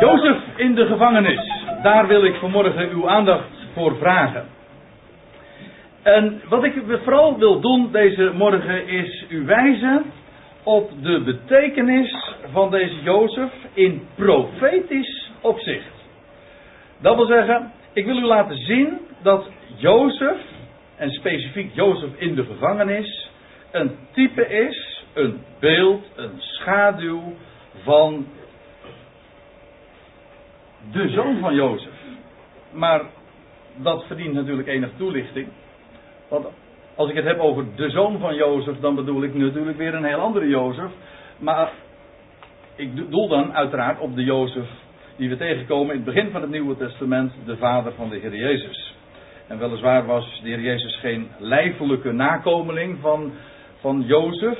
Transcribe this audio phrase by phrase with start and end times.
[0.00, 1.52] Jozef in de gevangenis.
[1.82, 4.46] Daar wil ik vanmorgen uw aandacht voor vragen.
[6.02, 10.04] En wat ik vooral wil doen deze morgen is u wijzen
[10.62, 15.92] op de betekenis van deze Jozef in profetisch opzicht.
[17.00, 20.36] Dat wil zeggen, ik wil u laten zien dat Jozef,
[20.96, 23.30] en specifiek Jozef in de gevangenis,
[23.70, 27.22] een type is, een beeld, een schaduw
[27.82, 28.26] van
[30.92, 31.92] de zoon van Jozef.
[32.72, 33.02] Maar
[33.76, 35.48] dat verdient natuurlijk enige toelichting.
[36.28, 36.46] Want
[36.94, 40.04] als ik het heb over de zoon van Jozef, dan bedoel ik natuurlijk weer een
[40.04, 40.90] heel andere Jozef.
[41.38, 41.72] Maar
[42.76, 44.68] ik bedoel dan uiteraard op de Jozef
[45.16, 48.36] die we tegenkomen in het begin van het Nieuwe Testament, de vader van de Heer
[48.36, 48.94] Jezus.
[49.46, 53.32] En weliswaar was de Heer Jezus geen lijfelijke nakomeling van,
[53.80, 54.58] van Jozef.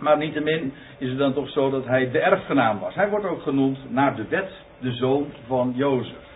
[0.00, 2.94] Maar niettemin is het dan toch zo dat hij de erfgenaam was.
[2.94, 6.28] Hij wordt ook genoemd naar de wet de zoon van Jozef.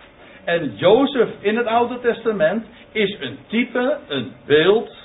[0.43, 4.95] En Jozef in het Oude Testament is een type, een beeld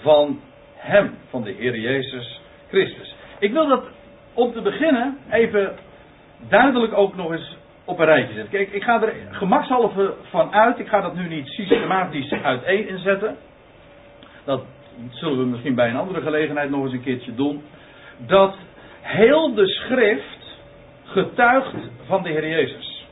[0.00, 0.40] van
[0.74, 3.14] hem, van de Heer Jezus Christus.
[3.38, 3.84] Ik wil dat
[4.34, 5.72] om te beginnen even
[6.48, 8.50] duidelijk ook nog eens op een rijtje zetten.
[8.50, 13.36] Kijk, ik ga er gemakshalve van uit, ik ga dat nu niet systematisch uiteen inzetten.
[14.44, 14.64] Dat
[15.10, 17.62] zullen we misschien bij een andere gelegenheid nog eens een keertje doen.
[18.26, 18.54] Dat
[19.00, 20.60] heel de schrift
[21.04, 21.74] getuigt
[22.06, 23.06] van de Heer Jezus.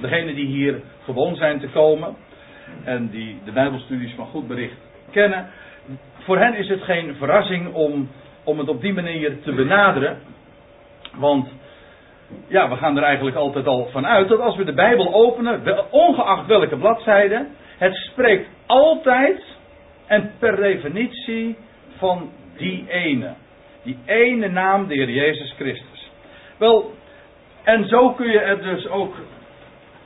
[0.00, 2.16] Degenen die hier gewoon zijn te komen
[2.84, 4.76] en die de Bijbelstudies van goed bericht
[5.10, 5.50] kennen,
[6.18, 8.10] voor hen is het geen verrassing om,
[8.44, 10.18] om het op die manier te benaderen.
[11.14, 11.48] Want
[12.48, 15.62] ja, we gaan er eigenlijk altijd al van uit dat als we de Bijbel openen,
[15.90, 17.46] ongeacht welke bladzijde,
[17.78, 19.42] het spreekt altijd
[20.06, 21.56] en per definitie
[21.96, 23.34] van die ene.
[23.86, 26.10] Die ene naam, de Heer Jezus Christus.
[26.56, 26.94] Wel,
[27.64, 29.14] en zo kun je er dus ook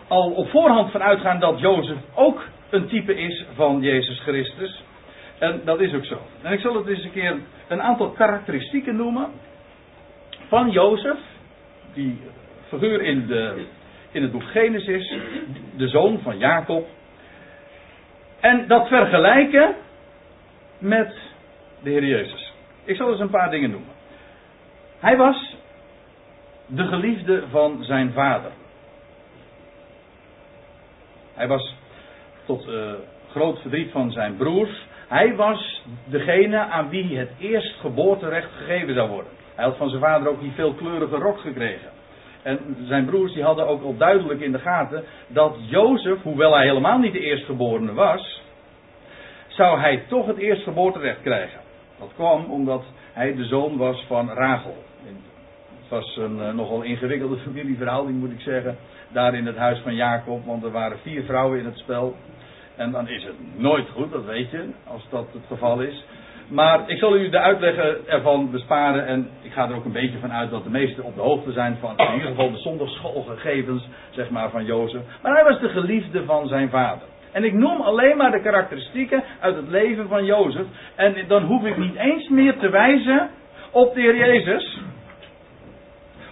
[0.09, 4.83] al op voorhand van uitgaan dat Jozef ook een type is van Jezus Christus.
[5.39, 6.21] En dat is ook zo.
[6.43, 7.39] En ik zal het eens een keer
[7.69, 9.29] een aantal karakteristieken noemen
[10.49, 11.19] van Jozef,
[11.95, 12.21] die
[12.69, 13.65] figuur in, de,
[14.13, 15.15] in het boek Genesis,
[15.77, 16.87] de zoon van Jacob.
[18.41, 19.75] En dat vergelijken
[20.79, 21.15] met
[21.83, 22.50] de Heer Jezus.
[22.91, 23.95] Ik zal eens een paar dingen noemen.
[24.99, 25.57] Hij was
[26.67, 28.51] de geliefde van zijn vader.
[31.35, 31.75] Hij was
[32.47, 32.93] tot uh,
[33.31, 34.87] groot verdriet van zijn broers.
[35.09, 39.33] Hij was degene aan wie het eerst geboorterecht gegeven zou worden.
[39.55, 41.91] Hij had van zijn vader ook die veelkleurige rok gekregen.
[42.43, 46.67] En zijn broers die hadden ook al duidelijk in de gaten dat Jozef, hoewel hij
[46.67, 48.43] helemaal niet de eerstgeborene was,
[49.49, 51.69] zou hij toch het eerstgeboorterecht krijgen.
[52.01, 54.77] Dat kwam omdat hij de zoon was van Rachel.
[55.81, 58.77] Het was een uh, nogal ingewikkelde familieverhouding moet ik zeggen.
[59.09, 62.17] Daar in het huis van Jacob, want er waren vier vrouwen in het spel.
[62.77, 66.05] En dan is het nooit goed, dat weet je, als dat het geval is.
[66.49, 69.07] Maar ik zal u de uitleg ervan besparen.
[69.07, 71.53] En ik ga er ook een beetje van uit dat de meesten op de hoogte
[71.53, 75.01] zijn van in ieder geval de zondagschoolgegevens, zeg maar, van Jozef.
[75.23, 77.07] Maar hij was de geliefde van zijn vader.
[77.33, 80.67] En ik noem alleen maar de karakteristieken uit het leven van Jozef.
[80.95, 83.31] En dan hoef ik niet eens meer te wijzen
[83.71, 84.81] op de Heer Jezus.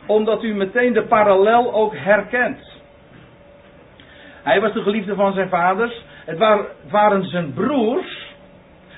[0.07, 2.77] Omdat u meteen de parallel ook herkent.
[4.43, 6.05] Hij was de geliefde van zijn vaders.
[6.25, 6.39] Het
[6.91, 8.35] waren zijn broers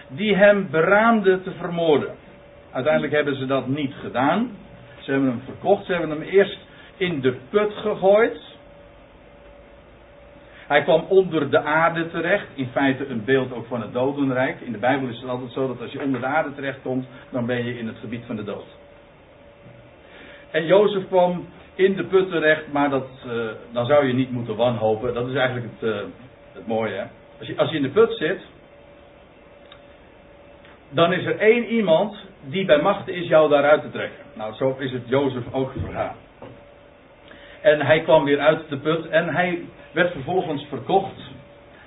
[0.08, 2.14] die hem beraamden te vermoorden.
[2.72, 4.50] Uiteindelijk hebben ze dat niet gedaan.
[4.98, 5.84] Ze hebben hem verkocht.
[5.84, 6.58] Ze hebben hem eerst
[6.96, 8.49] in de put gegooid.
[10.70, 12.46] Hij kwam onder de aarde terecht.
[12.54, 14.60] In feite een beeld ook van het dodenrijk.
[14.60, 17.06] In de Bijbel is het altijd zo dat als je onder de aarde terecht komt,
[17.30, 18.66] dan ben je in het gebied van de dood.
[20.50, 24.56] En Jozef kwam in de put terecht, maar dat, uh, dan zou je niet moeten
[24.56, 25.14] wanhopen.
[25.14, 26.00] Dat is eigenlijk het, uh,
[26.52, 26.94] het mooie.
[26.94, 27.04] Hè?
[27.38, 28.40] Als, je, als je in de put zit,
[30.90, 34.24] dan is er één iemand die bij macht is jou daaruit te trekken.
[34.34, 36.14] Nou, zo is het Jozef ook vergaan.
[37.60, 39.62] En hij kwam weer uit de put en hij
[39.92, 41.30] werd vervolgens verkocht.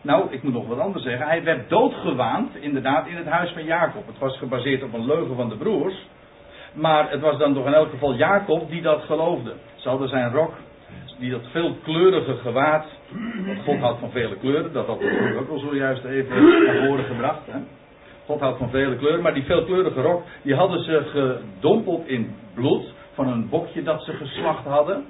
[0.01, 1.27] Nou, ik moet nog wat anders zeggen.
[1.27, 4.07] Hij werd doodgewaand, inderdaad, in het huis van Jacob.
[4.07, 5.95] Het was gebaseerd op een leugen van de broers.
[6.73, 9.53] Maar het was dan toch in elk geval Jacob die dat geloofde.
[9.75, 10.53] Ze hadden zijn rok,
[11.19, 12.85] die dat veelkleurige gewaad.
[13.45, 17.05] Want God houdt van vele kleuren, dat had ik ook al zojuist even naar voren
[17.05, 17.41] gebracht.
[17.45, 17.59] Hè.
[18.25, 22.93] God houdt van vele kleuren, maar die veelkleurige rok, die hadden ze gedompeld in bloed
[23.13, 25.05] van een bokje dat ze geslacht hadden.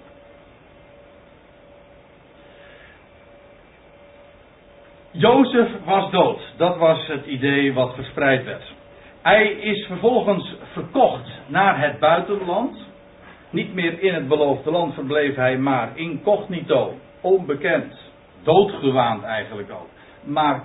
[5.16, 6.40] Jozef was dood.
[6.58, 8.74] Dat was het idee wat verspreid werd.
[9.22, 12.78] Hij is vervolgens verkocht naar het buitenland.
[13.50, 17.94] Niet meer in het beloofde land verbleef hij, maar incognito, onbekend,
[18.44, 19.90] doodgewaand eigenlijk ook.
[20.24, 20.64] Maar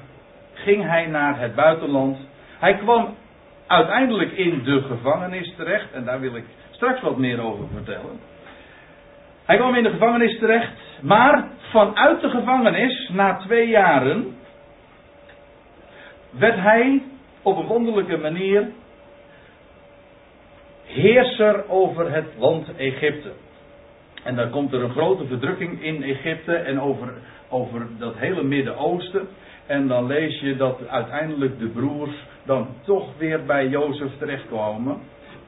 [0.54, 2.18] ging hij naar het buitenland.
[2.58, 3.14] Hij kwam
[3.66, 8.20] uiteindelijk in de gevangenis terecht, en daar wil ik straks wat meer over vertellen.
[9.48, 10.72] Hij kwam in de gevangenis terecht,
[11.02, 14.36] maar vanuit de gevangenis, na twee jaren,
[16.30, 17.02] werd hij
[17.42, 18.68] op een wonderlijke manier
[20.84, 23.32] heerser over het land Egypte.
[24.24, 27.12] En dan komt er een grote verdrukking in Egypte en over,
[27.48, 29.28] over dat hele Midden-Oosten.
[29.66, 34.98] En dan lees je dat uiteindelijk de broers dan toch weer bij Jozef terechtkomen.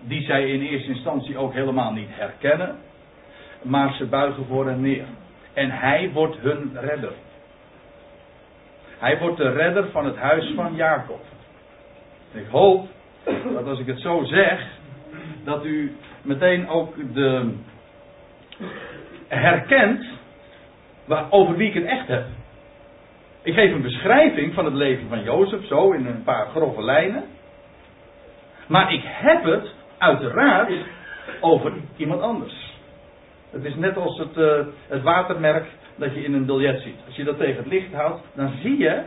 [0.00, 2.88] Die zij in eerste instantie ook helemaal niet herkennen.
[3.62, 5.04] Maar ze buigen voor hen neer.
[5.52, 7.12] En hij wordt hun redder.
[8.98, 11.20] Hij wordt de redder van het huis van Jacob.
[12.32, 12.88] Ik hoop
[13.54, 14.66] dat als ik het zo zeg,
[15.44, 17.54] dat u meteen ook de
[19.28, 20.04] herkent
[21.30, 22.24] over wie ik het echt heb.
[23.42, 27.24] Ik geef een beschrijving van het leven van Jozef, zo in een paar grove lijnen.
[28.66, 29.66] Maar ik heb het
[29.98, 30.72] uiteraard
[31.40, 32.69] over iemand anders.
[33.50, 35.64] Het is net als het, uh, het watermerk
[35.96, 36.98] dat je in een biljet ziet.
[37.06, 39.02] Als je dat tegen het licht houdt, dan zie je,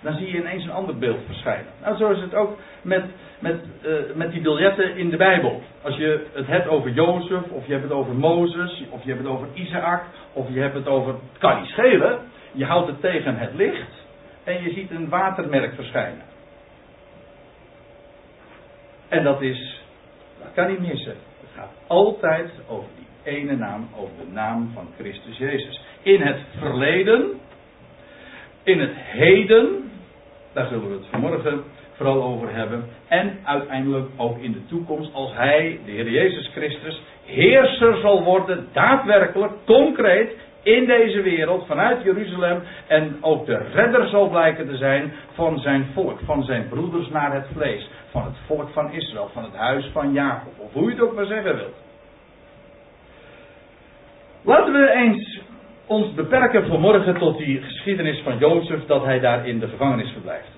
[0.00, 1.72] dan zie je ineens een ander beeld verschijnen.
[1.82, 3.04] Nou, zo is het ook met,
[3.38, 5.62] met, uh, met die biljetten in de Bijbel.
[5.82, 9.22] Als je het hebt over Jozef, of je hebt het over Mozes, of je hebt
[9.22, 10.02] het over Isaac,
[10.32, 11.12] of je hebt het over.
[11.12, 12.18] Het kan niet schelen.
[12.52, 14.06] Je houdt het tegen het licht
[14.44, 16.22] en je ziet een watermerk verschijnen.
[19.08, 19.82] En dat is,
[20.38, 21.16] dat kan niet missen.
[21.40, 22.88] Het gaat altijd over
[23.28, 25.80] ene naam, over de naam van Christus Jezus.
[26.02, 27.40] In het verleden,
[28.62, 29.90] in het heden,
[30.52, 32.84] daar zullen we het vanmorgen vooral over hebben.
[33.08, 38.68] En uiteindelijk ook in de toekomst, als Hij, de Heer Jezus Christus, heerser zal worden,
[38.72, 45.12] daadwerkelijk, concreet, in deze wereld, vanuit Jeruzalem, en ook de redder zal blijken te zijn
[45.32, 49.44] van zijn volk, van zijn broeders naar het vlees, van het volk van Israël, van
[49.44, 51.87] het huis van Jacob, of hoe je het ook maar zeggen wilt.
[54.48, 55.40] Laten we eens
[55.86, 60.48] ons beperken vanmorgen tot die geschiedenis van Jozef, dat hij daar in de gevangenis verblijft.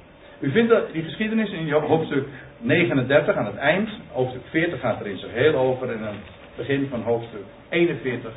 [0.41, 2.29] U vindt die geschiedenis in hoofdstuk
[2.59, 6.57] 39 aan het eind, hoofdstuk 40 gaat er in zijn geheel over, en aan het
[6.57, 8.33] begin van hoofdstuk 41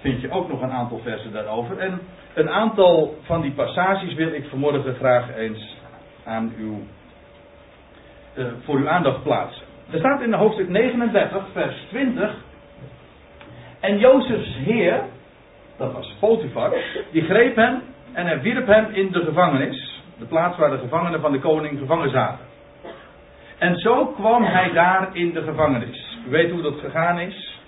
[0.00, 1.78] vind je ook nog een aantal versen daarover.
[1.78, 2.00] En
[2.34, 5.76] een aantal van die passages wil ik vanmorgen graag eens
[6.24, 6.78] aan uw,
[8.38, 9.64] uh, voor uw aandacht plaatsen.
[9.90, 12.44] Er staat in hoofdstuk 39, vers 20.
[13.86, 15.02] En Jozefs heer,
[15.76, 16.72] dat was Potifar,
[17.10, 20.02] die greep hem en hij wierp hem in de gevangenis.
[20.18, 22.44] De plaats waar de gevangenen van de koning gevangen zaten.
[23.58, 26.18] En zo kwam hij daar in de gevangenis.
[26.28, 27.60] U weet hoe dat gegaan is.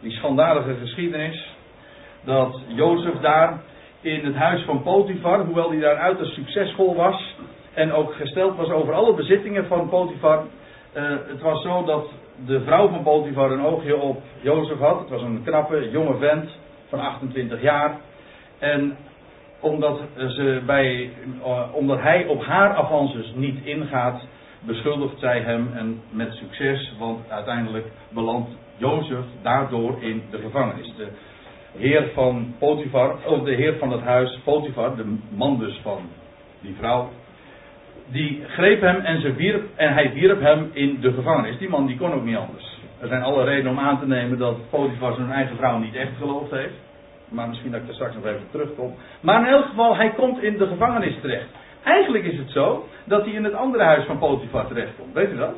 [0.00, 1.48] Die schandalige geschiedenis
[2.24, 3.60] dat Jozef daar
[4.00, 7.34] in het huis van Potifar, hoewel hij daar uiterst succesvol was
[7.74, 10.44] en ook gesteld was over alle bezittingen van Potifar,
[10.96, 12.06] uh, het was zo dat
[12.46, 14.98] de vrouw van Potifar een oogje op Jozef had.
[14.98, 16.50] Het was een knappe, jonge vent
[16.88, 17.96] van 28 jaar.
[18.58, 18.96] En
[19.60, 24.22] omdat, ze bij, uh, omdat hij op haar avances niet ingaat,
[24.60, 30.94] beschuldigt zij hem en met succes, want uiteindelijk belandt Jozef daardoor in de gevangenis.
[30.96, 31.08] De
[31.76, 36.00] heer van Potifar, of de heer van het huis Potifar, de man dus van
[36.60, 37.08] die vrouw,
[38.06, 41.58] die greep hem en, ze wierp, en hij wierp hem in de gevangenis.
[41.58, 42.78] Die man die kon ook niet anders.
[43.00, 46.16] Er zijn alle redenen om aan te nemen dat Potifar zijn eigen vrouw niet echt
[46.18, 46.74] geloofd heeft.
[47.28, 48.94] Maar misschien dat ik er straks nog even terugkom.
[49.20, 51.48] Maar in elk geval, hij komt in de gevangenis terecht.
[51.84, 55.14] Eigenlijk is het zo dat hij in het andere huis van Potifar terechtkomt.
[55.14, 55.54] Weet u dat?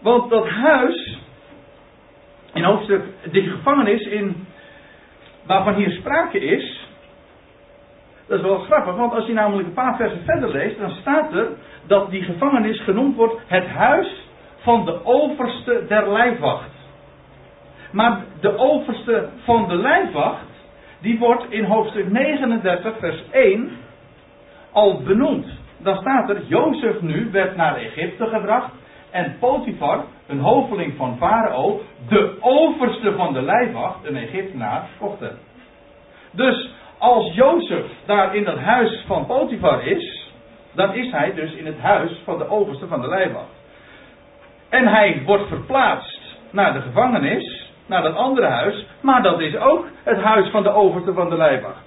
[0.00, 1.18] Want dat huis,
[2.52, 4.46] in hoofdstuk, de gevangenis in,
[5.46, 6.83] waarvan hier sprake is,
[8.26, 11.32] dat is wel grappig, want als je namelijk een paar versen verder leest, dan staat
[11.32, 11.48] er
[11.86, 14.22] dat die gevangenis genoemd wordt het huis
[14.56, 16.70] van de overste der lijfwacht.
[17.92, 20.46] Maar de overste van de lijfwacht,
[21.00, 23.70] die wordt in hoofdstuk 39, vers 1
[24.72, 25.46] al benoemd.
[25.78, 28.72] Dan staat er, Jozef nu werd naar Egypte gebracht
[29.10, 35.36] en Potifar, een hoveling van Farao, de overste van de lijfwacht, een Egyptenaar, kocht hem.
[36.30, 36.70] Dus
[37.04, 40.30] als Jozef daar in dat huis van Potifar is,
[40.72, 43.54] dan is hij dus in het huis van de overste van de lijfwacht.
[44.68, 46.20] En hij wordt verplaatst
[46.50, 50.72] naar de gevangenis, naar dat andere huis, maar dat is ook het huis van de
[50.72, 51.82] overste van de lijfwacht.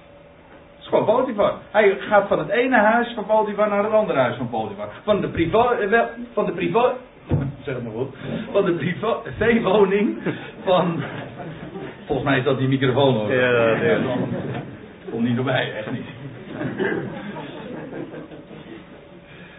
[0.76, 1.52] Dat is gewoon Potifar.
[1.70, 4.88] Hij gaat van het ene huis van Potifar naar het andere huis van Potifar.
[5.04, 6.92] Van de privé, van de privé,
[7.64, 8.14] zeg het maar goed.
[8.52, 10.18] Van de privéwoning
[10.64, 11.02] van.
[12.06, 13.34] Volgens mij is dat die microfoon hoor.
[13.34, 13.98] Ja, ja.
[15.20, 16.06] Niet erbij, echt niet.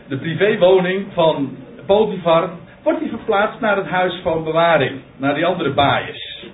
[0.08, 2.50] De privéwoning van Potifar
[2.84, 5.02] wordt die verplaatst naar het huis van bewaring.
[5.18, 6.48] Naar die andere baaiers.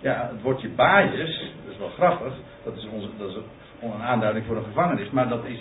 [0.00, 2.32] Ja, het woordje baaiers, dat is wel grappig.
[2.64, 3.36] Dat is, onze, dat is
[3.82, 5.10] een aanduiding voor een gevangenis.
[5.10, 5.58] Maar dat is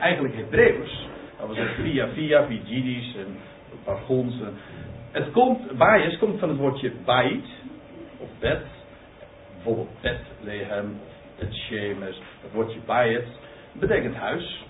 [0.00, 1.06] eigenlijk Hebreeuws.
[1.38, 3.36] Dat was zeggen via via, Vigidisch en
[3.84, 4.34] Pargons.
[5.10, 7.44] Het komt, baaiers komt van het woordje bait.
[8.18, 8.62] Of bed.
[9.54, 11.17] Bijvoorbeeld Bethlehem of
[11.52, 12.20] Shemes.
[12.42, 13.26] Het woordje bayet
[13.72, 14.64] betekent huis.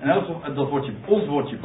[0.00, 1.56] En elk, dat woordje, ons woordje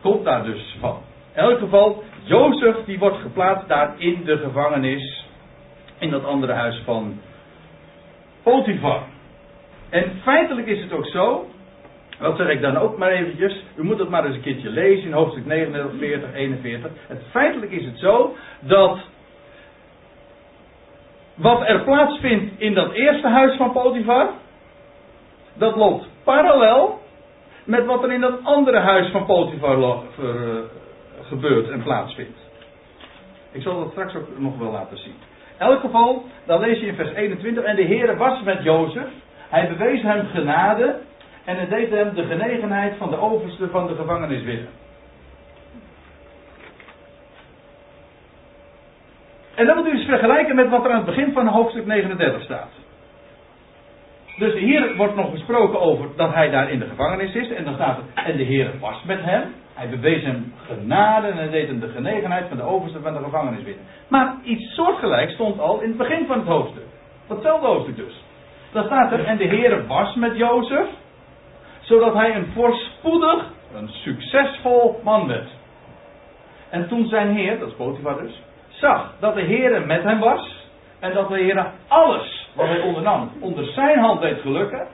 [0.00, 0.98] komt daar dus van.
[1.34, 5.24] In elk geval, Jozef die wordt geplaatst daar in de gevangenis.
[5.98, 7.20] In dat andere huis van
[8.42, 9.02] Potifar.
[9.90, 11.46] En feitelijk is het ook zo.
[12.18, 13.62] Dat zeg ik dan ook maar eventjes.
[13.76, 16.90] U moet het maar eens een keertje lezen in hoofdstuk 39, 40, 41.
[17.06, 18.98] Het feitelijk is het zo dat
[21.34, 24.28] wat er plaatsvindt in dat eerste huis van Potifar,
[25.54, 27.00] dat loopt parallel
[27.64, 29.98] met wat er in dat andere huis van Potifar eh,
[31.22, 32.38] gebeurt en plaatsvindt.
[33.52, 35.14] Ik zal dat straks ook nog wel laten zien.
[35.58, 39.08] In elk geval, dan lees je in vers 21, en de Heer was met Jozef,
[39.48, 40.98] hij bewees hem genade
[41.44, 44.68] en het deed hem de genegenheid van de overste van de gevangenis winnen.
[49.62, 52.42] En dat moet u eens vergelijken met wat er aan het begin van hoofdstuk 39
[52.42, 52.70] staat.
[54.38, 57.50] Dus hier wordt nog gesproken over dat hij daar in de gevangenis is.
[57.50, 59.42] En dan staat er, en de Heer was met hem.
[59.74, 63.62] Hij bewees hem genade en deed hem de genegenheid van de overste van de gevangenis
[63.62, 63.84] winnen.
[64.08, 66.86] Maar iets soortgelijks stond al in het begin van het hoofdstuk.
[67.26, 68.22] Datzelfde hoofdstuk dus.
[68.72, 70.86] Dan staat er, en de Heer was met Jozef,
[71.80, 75.48] zodat hij een voorspoedig, een succesvol man werd.
[76.70, 78.42] En toen zijn Heer, dat is Potifar dus,
[78.82, 80.66] zag dat de Heer met hem was,
[81.00, 84.86] en dat de Heer alles wat hij ondernam onder zijn hand deed gelukken,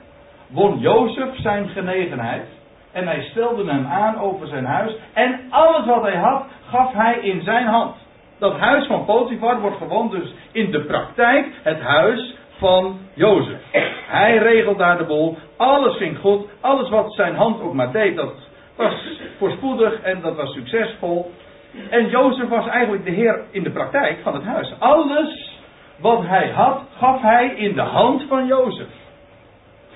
[0.48, 2.46] won Jozef zijn genegenheid.
[2.92, 4.92] En hij stelde hem aan over zijn huis.
[5.12, 7.96] En alles wat hij had, gaf hij in zijn hand.
[8.38, 13.60] Dat huis van Potifar wordt gewoon dus in de praktijk het huis van Jozef.
[14.08, 15.36] Hij regelt daar de boel.
[15.56, 16.46] Alles ging goed.
[16.60, 18.32] Alles wat zijn hand ook maar deed, dat
[18.76, 18.94] was
[19.38, 21.32] voorspoedig en dat was succesvol.
[21.90, 24.74] En Jozef was eigenlijk de heer in de praktijk van het huis.
[24.78, 25.56] Alles
[25.96, 28.86] wat hij had, gaf hij in de hand van Jozef.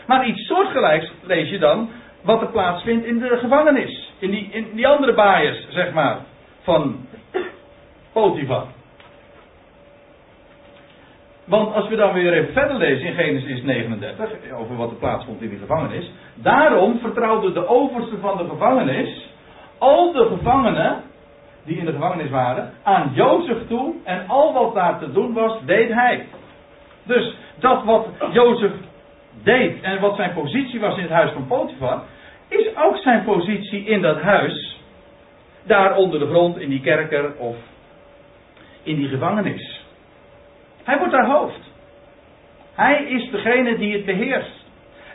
[0.07, 1.91] Maar iets soortgelijks lees je dan
[2.23, 4.13] wat er plaatsvindt in de gevangenis.
[4.19, 6.17] In die, in die andere baaiers, zeg maar,
[6.63, 7.07] van
[8.13, 8.67] Potifar.
[11.45, 15.43] Want als we dan weer even verder lezen in Genesis 39, over wat er plaatsvond
[15.43, 16.11] in die gevangenis.
[16.35, 19.31] Daarom vertrouwde de overste van de gevangenis
[19.79, 21.03] al de gevangenen
[21.65, 25.65] die in de gevangenis waren, aan Jozef toe en al wat daar te doen was,
[25.65, 26.27] deed hij.
[27.03, 28.73] Dus dat wat Jozef
[29.43, 32.03] deed en wat zijn positie was in het huis van Potifar,
[32.49, 34.81] is ook zijn positie in dat huis,
[35.63, 37.57] daar onder de grond, in die kerker of
[38.83, 39.81] in die gevangenis.
[40.85, 41.71] Hij wordt daar hoofd.
[42.75, 44.65] Hij is degene die het beheerst.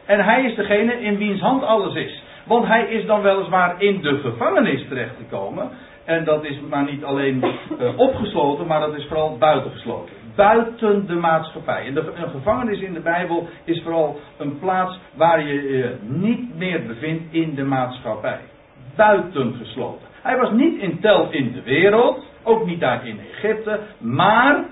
[0.05, 2.23] En hij is degene in wiens hand alles is.
[2.45, 5.69] Want hij is dan weliswaar in de gevangenis terechtgekomen.
[6.07, 10.13] En dat is maar niet alleen uh, opgesloten, maar dat is vooral buitengesloten.
[10.35, 11.85] Buiten de maatschappij.
[11.85, 16.57] En de, een gevangenis in de Bijbel is vooral een plaats waar je je niet
[16.57, 18.39] meer bevindt in de maatschappij.
[18.95, 20.07] Buitengesloten.
[20.21, 24.65] Hij was niet in tel in de wereld, ook niet daar in Egypte, maar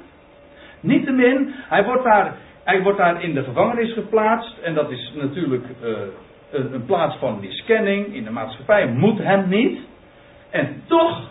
[0.80, 4.58] niettemin, hij wordt daar, hij wordt daar in de gevangenis geplaatst.
[4.58, 5.66] En dat is natuurlijk
[6.52, 9.80] een, een plaats van miskenning in de maatschappij, moet hem niet.
[10.56, 11.22] En toch,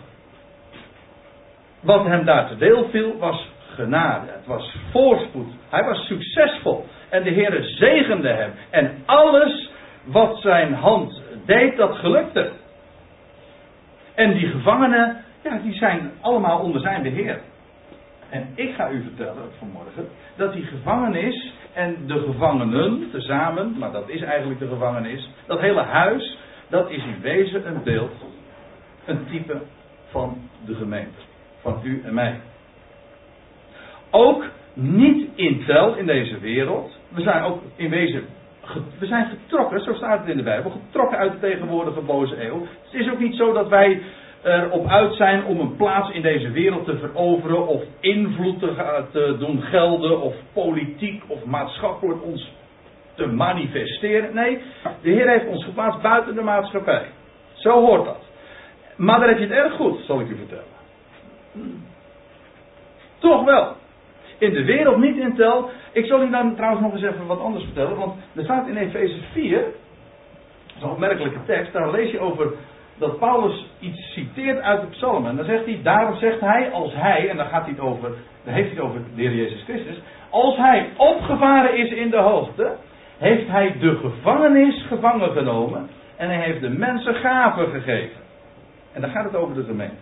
[1.79, 4.31] wat hem daar te deel viel, was genade.
[4.31, 5.53] Het was voorspoed.
[5.69, 6.85] Hij was succesvol.
[7.09, 8.51] En de Heer zegende hem.
[8.69, 9.69] En alles
[10.03, 12.51] wat zijn hand deed, dat gelukte.
[14.15, 17.39] En die gevangenen, ja, die zijn allemaal onder zijn beheer.
[18.29, 24.09] En ik ga u vertellen vanmorgen dat die gevangenis en de gevangenen tezamen, maar dat
[24.09, 26.37] is eigenlijk de gevangenis, dat hele huis,
[26.69, 28.11] dat is in wezen een beeld
[29.05, 29.61] een type
[30.09, 31.19] van de gemeente.
[31.61, 32.39] Van u en mij.
[34.11, 34.43] Ook
[34.73, 36.97] niet in tel in deze wereld.
[37.09, 38.25] We zijn ook in wezen.
[38.99, 40.71] We zijn getrokken, zo staat het in de Bijbel.
[40.71, 42.61] Getrokken uit de tegenwoordige boze eeuw.
[42.61, 44.01] Het is ook niet zo dat wij
[44.43, 47.67] erop uit zijn om een plaats in deze wereld te veroveren.
[47.67, 50.21] Of invloed te, te doen gelden.
[50.21, 52.51] Of politiek of maatschappelijk ons
[53.15, 54.33] te manifesteren.
[54.33, 54.61] Nee,
[55.01, 57.05] de Heer heeft ons geplaatst buiten de maatschappij.
[57.53, 58.23] Zo hoort dat.
[58.95, 60.73] Maar daar heb je het erg goed, zal ik u vertellen.
[63.17, 63.75] Toch wel.
[64.37, 65.69] In de wereld niet in tel.
[65.91, 67.97] Ik zal u dan trouwens nog eens even wat anders vertellen.
[67.97, 69.59] Want er staat in Efeze 4.
[69.59, 69.71] Dat
[70.75, 71.73] is een opmerkelijke tekst.
[71.73, 72.53] Daar lees je over
[72.97, 75.29] dat Paulus iets citeert uit de psalmen.
[75.29, 78.09] En dan zegt hij, daarom zegt hij, als hij, en dan gaat hij het over,
[78.43, 79.95] dan heeft hij het over de Heer Jezus Christus.
[80.29, 82.75] Als hij opgevaren is in de hoogte,
[83.17, 85.89] heeft hij de gevangenis gevangen genomen.
[86.15, 88.24] En hij heeft de mensen gaven gegeven.
[88.95, 89.95] En dan gaat het over de gemeente.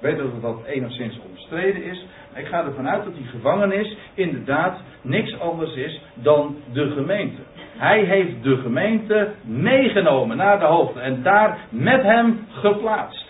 [0.00, 2.06] Ik weet dat dat enigszins omstreden is.
[2.32, 7.40] Maar ik ga ervan uit dat die gevangenis inderdaad niks anders is dan de gemeente.
[7.76, 13.26] Hij heeft de gemeente meegenomen naar de hoogte en daar met hem geplaatst.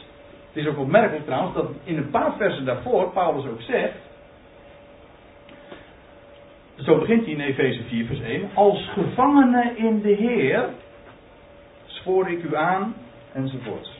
[0.52, 3.98] Het is ook opmerkelijk trouwens dat in een paar versen daarvoor Paulus ook zegt.
[6.74, 8.50] Zo begint hij in Efeze 4, vers 1.
[8.54, 10.68] Als gevangene in de Heer
[11.86, 12.94] spoor ik u aan,
[13.32, 13.99] enzovoorts.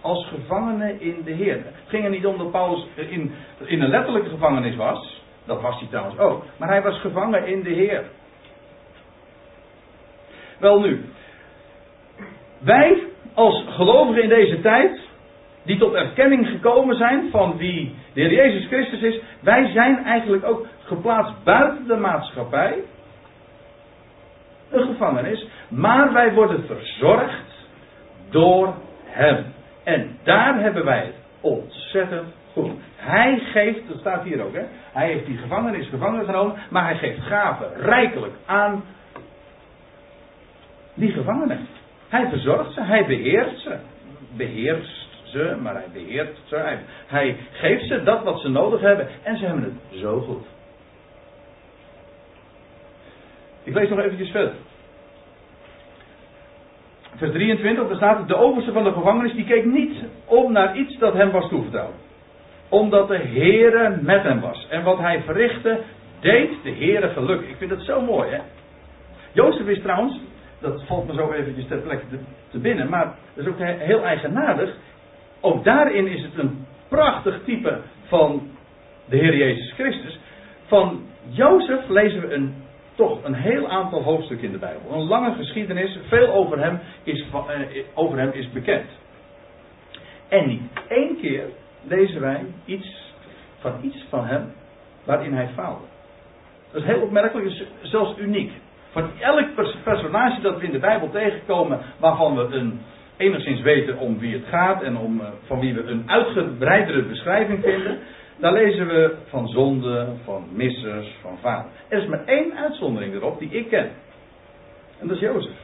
[0.00, 1.54] Als gevangene in de Heer.
[1.54, 3.32] Het ging er niet om dat Paulus in,
[3.64, 5.22] in een letterlijke gevangenis was.
[5.44, 6.44] Dat was hij trouwens ook.
[6.56, 8.04] Maar hij was gevangen in de Heer.
[10.58, 11.04] Wel nu.
[12.58, 13.02] Wij
[13.34, 15.08] als gelovigen in deze tijd.
[15.62, 19.20] Die tot erkenning gekomen zijn van wie de Heer Jezus Christus is.
[19.40, 22.82] Wij zijn eigenlijk ook geplaatst buiten de maatschappij.
[24.70, 25.46] Een gevangenis.
[25.68, 27.68] Maar wij worden verzorgd
[28.30, 29.44] door Hem.
[29.84, 32.70] En daar hebben wij het ontzettend goed.
[32.96, 34.64] Hij geeft, dat staat hier ook, hè?
[34.92, 38.84] hij heeft die gevangenis gevangen genomen, maar hij geeft gaven rijkelijk aan
[40.94, 41.66] die gevangenen.
[42.08, 43.76] Hij verzorgt ze, hij beheert ze.
[44.36, 46.56] Beheerst ze, maar hij beheert ze.
[46.56, 50.46] Hij, hij geeft ze dat wat ze nodig hebben en ze hebben het zo goed.
[53.62, 54.52] Ik lees nog eventjes verder
[57.16, 60.98] vers 23, daar staat de overste van de gevangenis, die keek niet om naar iets
[60.98, 61.94] dat hem was toevertrouwd.
[62.68, 64.66] Omdat de Heere met hem was.
[64.68, 65.80] En wat hij verrichtte,
[66.20, 67.40] deed de Heere geluk.
[67.40, 68.38] Ik vind dat zo mooi, hè.
[69.32, 70.20] Jozef is trouwens,
[70.60, 72.18] dat valt me zo eventjes ter plekke te,
[72.50, 74.76] te binnen, maar dat is ook heel eigenaardig.
[75.40, 78.48] Ook daarin is het een prachtig type van
[79.08, 80.18] de Heer Jezus Christus.
[80.66, 82.54] Van Jozef lezen we een
[83.00, 84.92] toch een heel aantal hoofdstukken in de Bijbel.
[84.92, 88.90] Een lange geschiedenis, veel over hem is, eh, over hem is bekend.
[90.28, 91.44] En niet één keer
[91.82, 93.12] lezen wij iets
[93.58, 94.52] van iets van hem
[95.04, 95.84] waarin hij faalde.
[96.72, 98.52] Dat is heel opmerkelijk, zelfs uniek.
[98.90, 99.46] Van elk
[99.84, 102.80] personage dat we in de Bijbel tegenkomen, waarvan we een,
[103.16, 107.62] enigszins weten om wie het gaat en om, eh, van wie we een uitgebreidere beschrijving
[107.62, 107.98] vinden,
[108.40, 111.70] daar lezen we van zonde, van missers, van vader.
[111.88, 113.90] Er is maar één uitzondering erop die ik ken.
[114.98, 115.56] En dat is Jozef.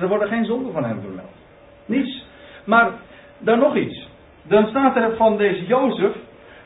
[0.00, 1.34] Er worden geen zonden van hem vermeld.
[1.86, 2.24] Niets.
[2.64, 2.92] Maar
[3.38, 4.08] dan nog iets.
[4.42, 6.12] Dan staat er van deze Jozef.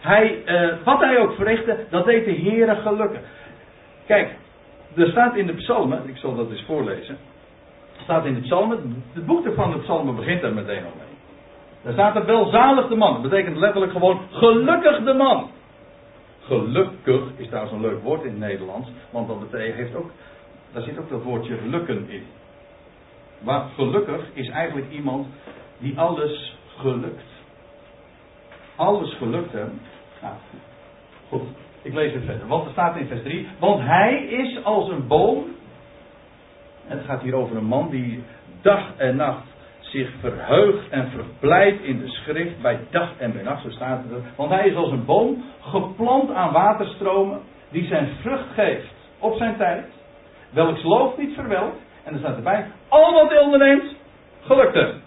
[0.00, 3.20] Hij, eh, wat hij ook verrichtte, dat deed de Heere gelukken.
[4.06, 4.34] Kijk,
[4.96, 7.18] er staat in de psalmen, ik zal dat eens voorlezen.
[8.02, 11.05] Staat in de psalmen, het boek van de psalmen begint er meteen al mee.
[11.86, 13.12] Daar staat er welzalig de man.
[13.12, 15.50] Dat betekent letterlijk gewoon gelukkig de man.
[16.40, 18.88] Gelukkig is trouwens een leuk woord in het Nederlands.
[19.10, 20.10] Want dat betekent, heeft ook,
[20.72, 22.22] daar zit ook dat woordje lukken in.
[23.38, 25.26] Maar gelukkig is eigenlijk iemand
[25.78, 27.24] die alles gelukt.
[28.76, 29.80] Alles gelukt hem.
[30.22, 30.34] Nou,
[31.28, 31.42] goed,
[31.82, 32.46] ik lees het verder.
[32.46, 33.48] Want er staat in vers 3.
[33.58, 35.44] Want hij is als een boom.
[36.84, 38.22] Het gaat hier over een man die
[38.62, 39.54] dag en nacht
[39.90, 44.00] zich verheugt en verpleit in de schrift bij dag en bij nacht, zo staat.
[44.36, 49.56] Want hij is als een boom geplant aan waterstromen die zijn vrucht geeft op zijn
[49.56, 49.84] tijd,
[50.50, 51.80] welks loof niet verwelkt.
[52.04, 53.94] En er staat erbij, al wat hij onderneemt,
[54.40, 55.02] gelukt hem.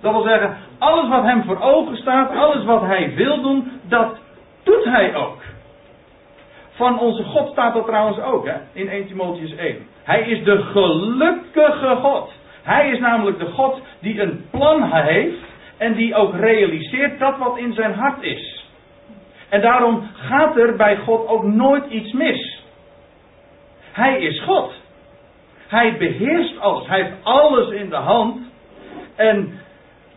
[0.00, 4.16] Dat wil zeggen, alles wat hem voor ogen staat, alles wat hij wil doen, dat
[4.62, 5.38] doet hij ook.
[6.70, 9.86] Van onze God staat dat trouwens ook, hè, in 1 Timotheus 1.
[10.02, 12.32] Hij is de gelukkige God.
[12.62, 15.38] Hij is namelijk de God die een plan heeft
[15.76, 18.64] en die ook realiseert dat wat in zijn hart is.
[19.48, 22.62] En daarom gaat er bij God ook nooit iets mis.
[23.92, 24.72] Hij is God.
[25.66, 26.86] Hij beheerst alles.
[26.86, 28.40] Hij heeft alles in de hand.
[29.16, 29.60] En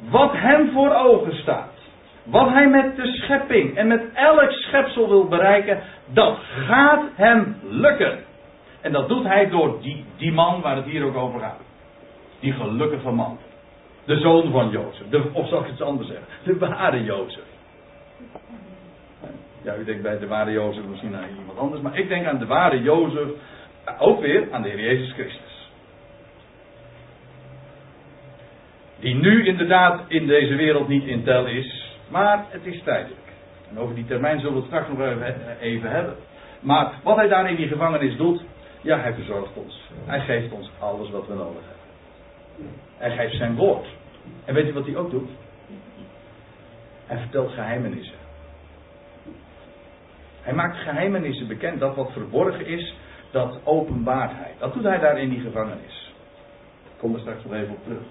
[0.10, 1.73] wat hem voor ogen staat,
[2.23, 8.23] wat hij met de schepping en met elk schepsel wil bereiken, dat gaat hem lukken.
[8.81, 11.64] En dat doet hij door die, die man waar het hier ook over gaat.
[12.45, 13.38] Die gelukkige man.
[14.05, 15.34] De zoon van Jozef.
[15.34, 16.27] Of zal ik het anders zeggen?
[16.43, 17.43] De ware Jozef.
[19.62, 21.81] Ja, u denkt bij de ware Jozef misschien aan iemand anders.
[21.81, 23.27] Maar ik denk aan de ware Jozef.
[23.99, 25.69] Ook weer aan de Heer Jezus Christus.
[28.99, 33.27] Die nu inderdaad in deze wereld niet in tel is, maar het is tijdelijk.
[33.69, 36.15] En over die termijn zullen we het straks nog even, even hebben.
[36.60, 38.41] Maar wat hij daar in die gevangenis doet,
[38.81, 39.89] ja, hij verzorgt ons.
[40.05, 41.74] Hij geeft ons alles wat we nodig hebben.
[42.98, 43.88] Hij geeft zijn woord.
[44.46, 45.30] En weet u wat hij ook doet?
[47.06, 48.18] Hij vertelt geheimenissen.
[50.41, 51.80] Hij maakt geheimenissen bekend.
[51.80, 52.96] Dat wat verborgen is,
[53.32, 54.52] dat openbaart hij.
[54.60, 56.13] Dat doet hij daar in die gevangenis.
[56.84, 58.04] Ik kom er straks nog even op terug.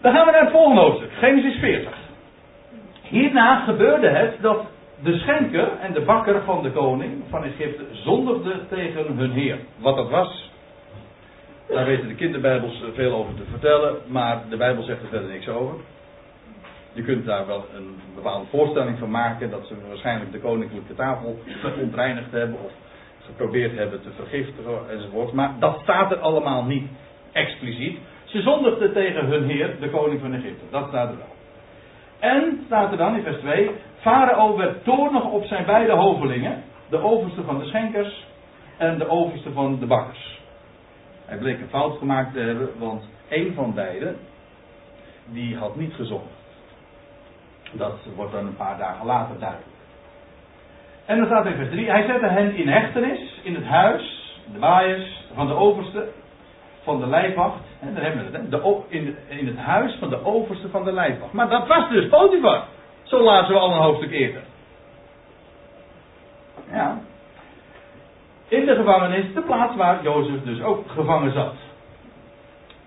[0.00, 1.94] Dan gaan we naar het volgende hoofdstuk, Genesis 40.
[3.02, 4.66] Hierna gebeurde het dat
[5.02, 9.58] de schenker en de bakker van de koning van Egypte zondigden tegen hun heer.
[9.76, 10.49] Wat dat was,
[11.70, 15.48] daar weten de kinderbijbels veel over te vertellen, maar de Bijbel zegt er verder niks
[15.48, 15.74] over.
[16.92, 21.38] Je kunt daar wel een bepaalde voorstelling van maken dat ze waarschijnlijk de koninklijke tafel
[21.60, 22.72] verontreinigd hebben of
[23.26, 25.32] geprobeerd hebben te vergiftigen enzovoort.
[25.32, 26.88] Maar dat staat er allemaal niet
[27.32, 27.98] expliciet.
[28.24, 30.64] Ze zondigden tegen hun heer, de koning van Egypte.
[30.70, 31.34] Dat staat er wel.
[32.18, 36.98] En, staat er dan in vers 2, Farao werd toornig op zijn beide hovelingen, de
[36.98, 38.26] overste van de schenkers
[38.76, 40.39] en de overste van de bakkers.
[41.30, 44.16] Hij bleek een fout gemaakt te hebben, want één van beiden,
[45.26, 46.34] die had niet gezondigd.
[47.72, 49.68] Dat wordt dan een paar dagen later duidelijk.
[51.04, 54.58] En dan staat in vers 3, hij zette hen in hechtenis in het huis, de
[54.58, 56.08] waaiers van de overste,
[56.82, 57.62] van de lijfwacht.
[57.78, 58.50] Hè, daar hebben we het.
[58.50, 61.32] De, in, in het huis van de overste van de lijfwacht.
[61.32, 62.64] Maar dat was dus Potifar.
[63.02, 64.42] Zo lazen we al een hoofdstuk eerder.
[66.72, 66.99] Ja.
[68.50, 71.54] In de gevangenis, de plaats waar Jozef dus ook gevangen zat.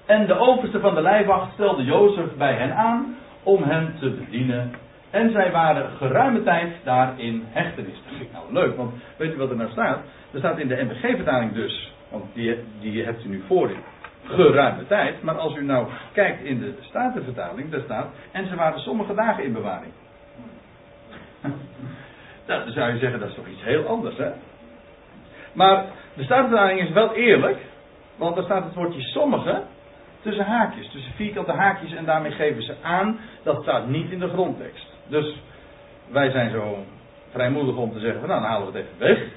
[0.05, 4.71] En de overste van de lijfwacht stelde Jozef bij hen aan om hen te bedienen.
[5.09, 7.93] En zij waren geruime tijd daar in hechtenis.
[7.93, 9.99] Dat vind ik nou leuk, want weet u wat er nou staat?
[10.31, 13.75] Er staat in de NBG-vertaling dus, want die, die hebt u nu voor u,
[14.23, 15.23] geruime tijd.
[15.23, 19.43] Maar als u nou kijkt in de Statenvertaling, daar staat, en ze waren sommige dagen
[19.43, 19.91] in bewaring.
[21.41, 21.53] Nou,
[22.63, 24.31] dan zou je zeggen, dat is toch iets heel anders, hè?
[25.53, 27.57] Maar de Statenvertaling is wel eerlijk,
[28.15, 29.61] want daar staat het woordje sommige
[30.21, 34.29] tussen haakjes, tussen vierkante haakjes en daarmee geven ze aan, dat staat niet in de
[34.29, 34.87] grondtekst.
[35.07, 35.35] Dus
[36.11, 36.77] wij zijn zo
[37.31, 39.31] vrijmoedig om te zeggen, van, nou dan halen we het even weg.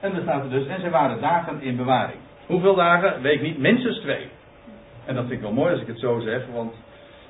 [0.00, 2.18] En dan staat er dus, en ze waren dagen in bewaring.
[2.46, 3.22] Hoeveel dagen?
[3.22, 4.28] Weet ik niet, minstens twee.
[5.04, 6.74] En dat vind ik wel mooi als ik het zo zeg, want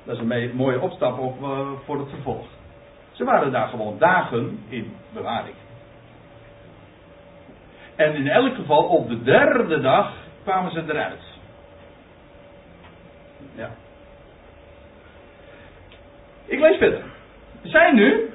[0.03, 2.45] dat is een mooie opstap ook uh, voor het vervolg.
[3.11, 5.55] Ze waren daar gewoon dagen in bewaring.
[8.01, 11.23] En in elk geval op de derde dag kwamen ze eruit.
[13.55, 13.69] Ja.
[16.45, 17.03] Ik lees verder.
[17.63, 18.29] Zij nu,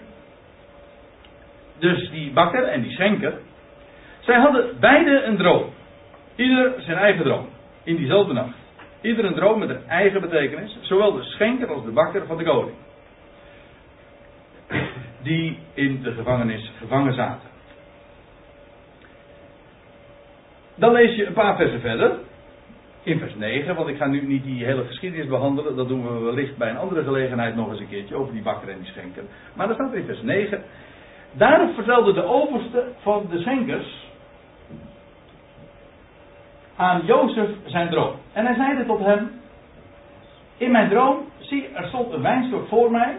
[1.79, 3.39] dus die bakker en die schenker,
[4.21, 5.71] zij hadden beide een droom.
[6.35, 7.49] Ieder zijn eigen droom.
[7.83, 8.57] In diezelfde nacht.
[9.01, 10.79] Ieder een droom met een eigen betekenis.
[10.81, 12.77] Zowel de schenker als de bakker van de koning.
[15.23, 17.46] Die in de gevangenis gevangen zaten.
[20.77, 22.19] Dan lees je een paar versen verder.
[23.03, 25.77] In vers 9, want ik ga nu niet die hele geschiedenis behandelen.
[25.77, 28.15] Dat doen we wellicht bij een andere gelegenheid nog eens een keertje.
[28.15, 29.23] Over die bakker en die schenker.
[29.55, 30.63] Maar er staat in vers 9.
[31.33, 34.07] Daarop vertelde de overste van de schenkers
[36.77, 38.15] aan Jozef zijn droom.
[38.33, 39.31] En hij zeide tot hem:
[40.57, 43.17] In mijn droom, zie, er stond een wijnstok voor mij.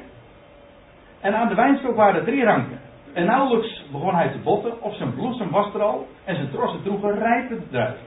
[1.20, 2.80] En aan de wijnstok waren drie ranken.
[3.18, 6.84] En nauwelijks begon hij te botten, of zijn bloesem was er al, en zijn trossen
[6.84, 8.06] droegen rijpe druiven.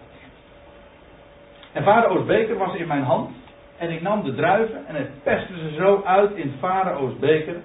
[1.73, 3.31] En Farao's beker was in mijn hand,
[3.79, 7.57] en ik nam de druiven en het pestte ze zo uit in Farao's beker,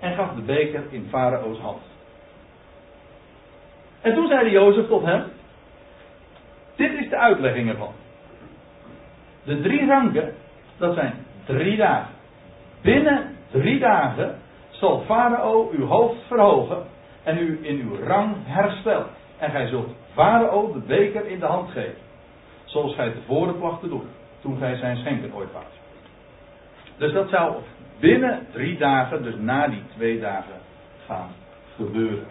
[0.00, 1.82] en gaf de beker in Farao's hand.
[4.00, 5.24] En toen zeide Jozef tot hem:
[6.76, 7.92] dit is de uitlegging ervan.
[9.44, 10.34] De drie ranken,
[10.76, 12.14] dat zijn drie dagen.
[12.82, 14.40] Binnen drie dagen
[14.82, 16.82] zal Farao uw hoofd verhogen
[17.22, 19.06] en u in uw rang herstellen.
[19.38, 22.00] En gij zult Farao de beker in de hand geven.
[22.64, 24.06] Zoals gij tevoren placht te doen,
[24.40, 25.62] toen gij zijn schenker ooit was.
[26.96, 27.54] Dus dat zou
[28.00, 30.60] binnen drie dagen, dus na die twee dagen,
[31.06, 31.30] gaan
[31.76, 32.26] gebeuren.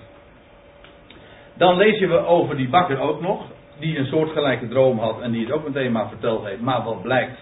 [1.53, 3.45] Dan lezen we over die bakker ook nog
[3.79, 6.61] die een soortgelijke droom had en die het ook meteen maar verteld heeft.
[6.61, 7.39] Maar wat blijkt?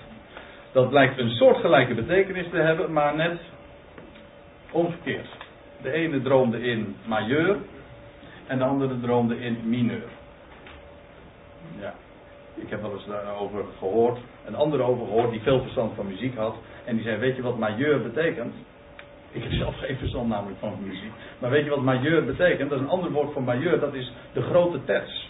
[0.72, 3.40] Dat blijkt een soortgelijke betekenis te hebben, maar net
[4.72, 5.28] omgekeerd.
[5.82, 7.58] De ene droomde in majeur
[8.48, 10.10] en de andere droomde in mineur.
[11.80, 11.94] Ja,
[12.56, 16.36] ik heb wel eens daarover gehoord, een andere over gehoord die veel verstand van muziek
[16.36, 16.56] had.
[16.86, 18.54] En die zei, weet je wat majeur betekent?
[19.32, 21.12] Ik heb zelf geen verstand namelijk van muziek.
[21.40, 22.70] Maar weet je wat majeur betekent?
[22.70, 25.30] Dat is een ander woord voor majeur, dat is de grote terts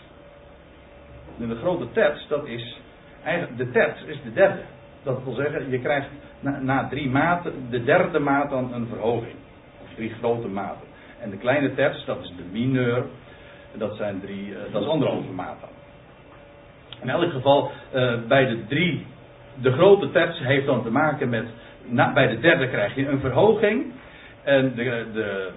[1.48, 2.78] de grote terts, dat is.
[3.24, 4.62] Eigenlijk, de terts is de derde.
[5.10, 6.08] Dat wil zeggen, je krijgt
[6.40, 9.36] na, na drie maten, de derde maat dan een verhoging.
[9.84, 10.88] Of drie grote maten.
[11.20, 13.06] En de kleine terts, dat is de mineur.
[13.74, 15.70] Dat zijn drie, uh, dat is anderhalve maat dan.
[17.02, 19.06] In elk geval, uh, bij de drie,
[19.62, 21.46] de grote terts heeft dan te maken met,
[21.86, 23.86] na, bij de derde krijg je een verhoging.
[24.44, 25.52] En de, de,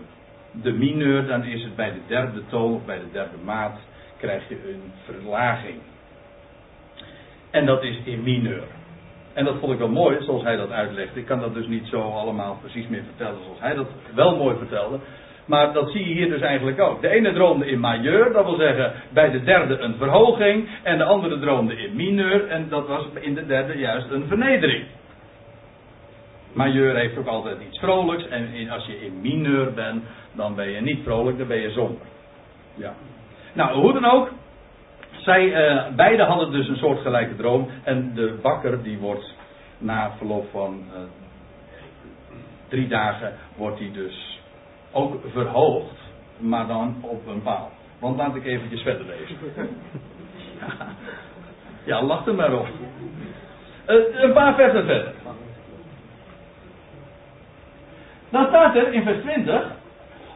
[0.53, 3.79] de mineur, dan is het bij de derde toon of bij de derde maat,
[4.19, 5.81] krijg je een verlaging.
[7.51, 8.65] En dat is in mineur.
[9.35, 11.21] En dat vond ik wel mooi, zoals hij dat uitlegde.
[11.21, 14.57] Ik kan dat dus niet zo allemaal precies meer vertellen zoals hij dat wel mooi
[14.59, 14.99] vertelde.
[15.45, 17.01] Maar dat zie je hier dus eigenlijk ook.
[17.01, 20.68] De ene droomde in majeur, dat wil zeggen bij de derde een verhoging.
[20.83, 24.85] En de andere droomde in mineur, en dat was in de derde juist een vernedering.
[26.53, 28.29] Majeur heeft ook altijd iets vrolijks.
[28.29, 32.07] En als je in mineur bent, dan ben je niet vrolijk, dan ben je somber.
[32.75, 32.95] Ja.
[33.53, 34.29] Nou, hoe dan ook.
[35.23, 37.69] Zij uh, beide hadden dus een soortgelijke droom.
[37.85, 39.35] En de bakker die wordt
[39.79, 40.99] na verloop van uh,
[42.69, 44.41] drie dagen wordt hij dus
[44.93, 46.01] ook verhoogd.
[46.39, 47.71] Maar dan op een paal.
[47.99, 49.37] Want laat ik eventjes verder lezen.
[51.91, 52.69] ja, lach er maar op.
[53.89, 55.15] Uh, een paar versen verder.
[58.31, 59.65] Dan staat er in vers 20.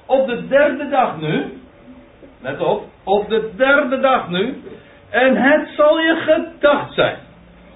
[0.06, 1.60] Op de derde dag nu.
[2.46, 2.84] Let op.
[3.04, 4.62] Op de derde dag nu.
[5.10, 7.16] En het zal je gedacht zijn.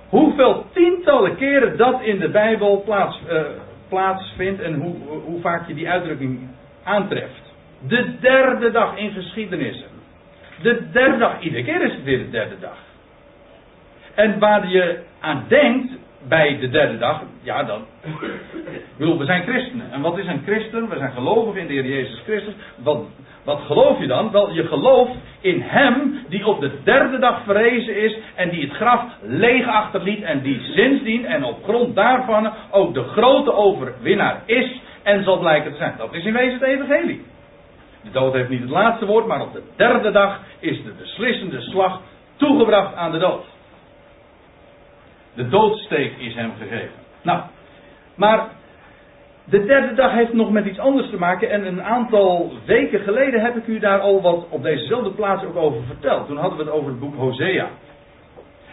[0.09, 3.41] Hoeveel tientallen keren dat in de Bijbel plaats, uh,
[3.89, 4.61] plaatsvindt.
[4.61, 6.49] En hoe, hoe vaak je die uitdrukking
[6.85, 7.55] aantreft.
[7.89, 9.89] De derde dag in geschiedenissen.
[10.63, 11.41] De derde dag.
[11.41, 12.79] Iedere keer is het weer de derde dag.
[14.15, 15.93] En waar je aan denkt
[16.29, 17.85] bij de derde dag, ja dan.
[18.97, 19.93] We zijn christenen.
[19.93, 20.89] En wat is een christen?
[20.89, 22.55] We zijn gelovigen in de Heer Jezus Christus.
[22.77, 23.05] Wat,
[23.51, 24.31] wat geloof je dan?
[24.31, 28.73] Wel, je gelooft in Hem die op de derde dag verrezen is en die het
[28.73, 34.81] graf leeg achterliet en die sindsdien en op grond daarvan ook de grote overwinnaar is
[35.03, 35.95] en zal blijken te zijn.
[35.97, 37.25] Dat is in wezen het evangelie.
[38.03, 41.61] De dood heeft niet het laatste woord, maar op de derde dag is de beslissende
[41.61, 42.01] slag
[42.37, 43.45] toegebracht aan de dood.
[45.35, 46.99] De doodsteek is hem gegeven.
[47.23, 47.41] Nou,
[48.15, 48.49] maar
[49.51, 51.51] de derde dag heeft nog met iets anders te maken.
[51.51, 55.57] En een aantal weken geleden heb ik u daar al wat op dezezelfde plaats ook
[55.57, 56.27] over verteld.
[56.27, 57.69] Toen hadden we het over het boek Hosea.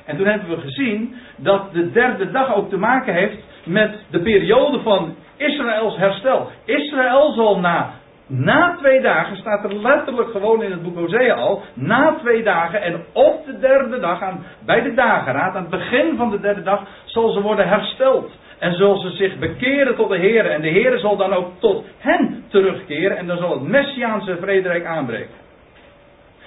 [0.05, 4.21] En toen hebben we gezien dat de derde dag ook te maken heeft met de
[4.21, 6.49] periode van Israëls herstel.
[6.65, 7.93] Israël zal na
[8.27, 11.61] na twee dagen staat er letterlijk gewoon in het boek Hosea al.
[11.73, 16.15] Na twee dagen en op de derde dag, aan, bij de dageraad, aan het begin
[16.17, 18.31] van de derde dag, zal ze worden hersteld.
[18.60, 20.46] En zullen ze zich bekeren tot de Heer.
[20.46, 23.17] En de Heer zal dan ook tot hen terugkeren.
[23.17, 25.36] En dan zal het Messiaanse vrederijk aanbreken.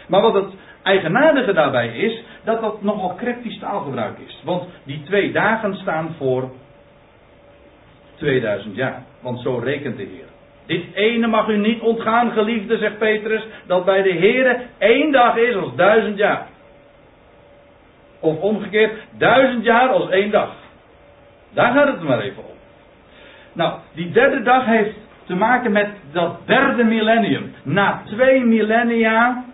[0.09, 4.41] Maar wat het eigenaardige daarbij is, dat dat nogal cryptisch taalgebruik is.
[4.45, 6.51] Want die twee dagen staan voor
[8.17, 9.03] 2000 jaar.
[9.21, 10.29] Want zo rekent de Heer.
[10.67, 15.37] Dit ene mag u niet ontgaan, geliefde, zegt Petrus, dat bij de Here één dag
[15.37, 16.47] is als duizend jaar.
[18.21, 20.51] Of omgekeerd, duizend jaar als één dag.
[21.53, 22.55] Daar gaat het maar even om.
[23.53, 27.55] Nou, die derde dag heeft te maken met dat derde millennium.
[27.63, 29.45] Na twee millennia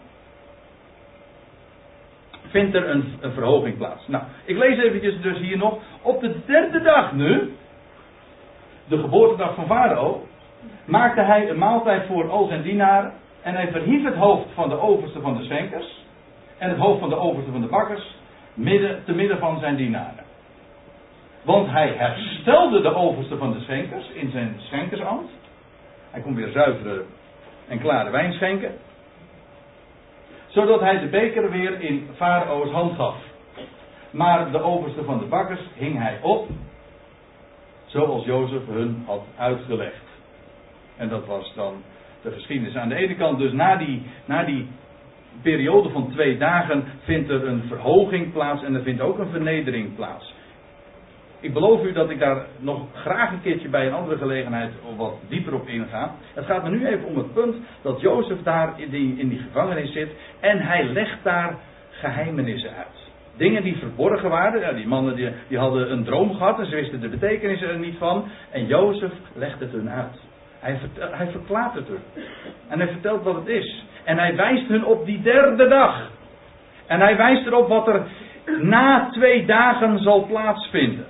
[2.48, 4.08] vindt er een, verhoging plaats.
[4.08, 5.78] Nou, ik lees eventjes dus hier nog.
[6.02, 7.52] Op de derde dag nu,
[8.88, 10.26] de geboortedag van Farao,
[10.84, 13.12] maakte hij een maaltijd voor al zijn dienaren.
[13.42, 16.04] En hij verhief het hoofd van de overste van de schenkers.
[16.58, 18.14] En het hoofd van de overste van de bakkers.
[18.54, 20.25] Midden, te midden van zijn dienaren.
[21.46, 25.32] Want hij herstelde de overste van de schenkers in zijn schenkersambt.
[26.10, 27.04] Hij kon weer zuivere
[27.68, 28.74] en klare wijn schenken.
[30.46, 33.16] Zodat hij de beker weer in Farao's hand gaf.
[34.10, 36.48] Maar de overste van de bakkers hing hij op.
[37.84, 40.04] Zoals Jozef hun had uitgelegd.
[40.96, 41.82] En dat was dan
[42.22, 42.76] de geschiedenis.
[42.76, 44.68] Aan de ene kant dus na die, na die
[45.42, 49.94] periode van twee dagen vindt er een verhoging plaats en er vindt ook een vernedering
[49.94, 50.34] plaats.
[51.40, 55.14] Ik beloof u dat ik daar nog graag een keertje bij een andere gelegenheid wat
[55.28, 56.14] dieper op inga.
[56.34, 59.38] Het gaat me nu even om het punt dat Jozef daar in die, in die
[59.38, 60.08] gevangenis zit
[60.40, 61.56] en hij legt daar
[61.90, 63.06] geheimenissen uit.
[63.36, 64.60] Dingen die verborgen waren.
[64.60, 67.78] Ja, die mannen die, die hadden een droom gehad en ze wisten de betekenis er
[67.78, 68.24] niet van.
[68.50, 70.20] En Jozef legt het hun uit.
[70.58, 72.24] Hij, hij verklaart het hun.
[72.68, 73.84] En hij vertelt wat het is.
[74.04, 76.10] En hij wijst hun op die derde dag.
[76.86, 78.02] En hij wijst erop wat er
[78.60, 81.06] na twee dagen zal plaatsvinden.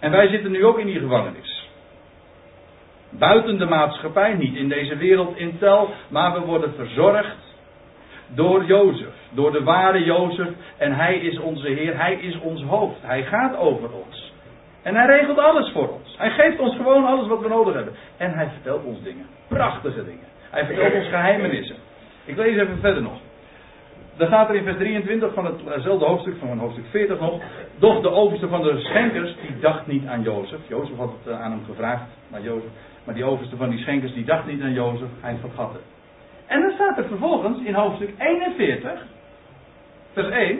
[0.00, 1.68] En wij zitten nu ook in die gevangenis.
[3.10, 7.36] Buiten de maatschappij, niet in deze wereld in tel, maar we worden verzorgd
[8.34, 10.48] door Jozef, door de ware Jozef.
[10.76, 13.02] En hij is onze Heer, hij is ons hoofd.
[13.02, 14.32] Hij gaat over ons.
[14.82, 16.14] En hij regelt alles voor ons.
[16.18, 17.94] Hij geeft ons gewoon alles wat we nodig hebben.
[18.16, 19.26] En hij vertelt ons dingen.
[19.48, 20.26] Prachtige dingen.
[20.50, 21.76] Hij vertelt ons geheimenissen.
[22.24, 23.18] Ik lees even verder nog.
[24.20, 27.42] Dan gaat er in vers 23 van hetzelfde hoofdstuk, van hoofdstuk 40 nog.
[27.78, 30.58] Doch de overste van de schenkers, die dacht niet aan Jozef.
[30.68, 32.70] Jozef had het eh, aan hem gevraagd, maar, Jozef,
[33.04, 35.08] maar die overste van die schenkers, die dacht niet aan Jozef.
[35.20, 35.82] Hij vergat het.
[36.46, 39.06] En dan staat er vervolgens in hoofdstuk 41,
[40.12, 40.58] vers 1,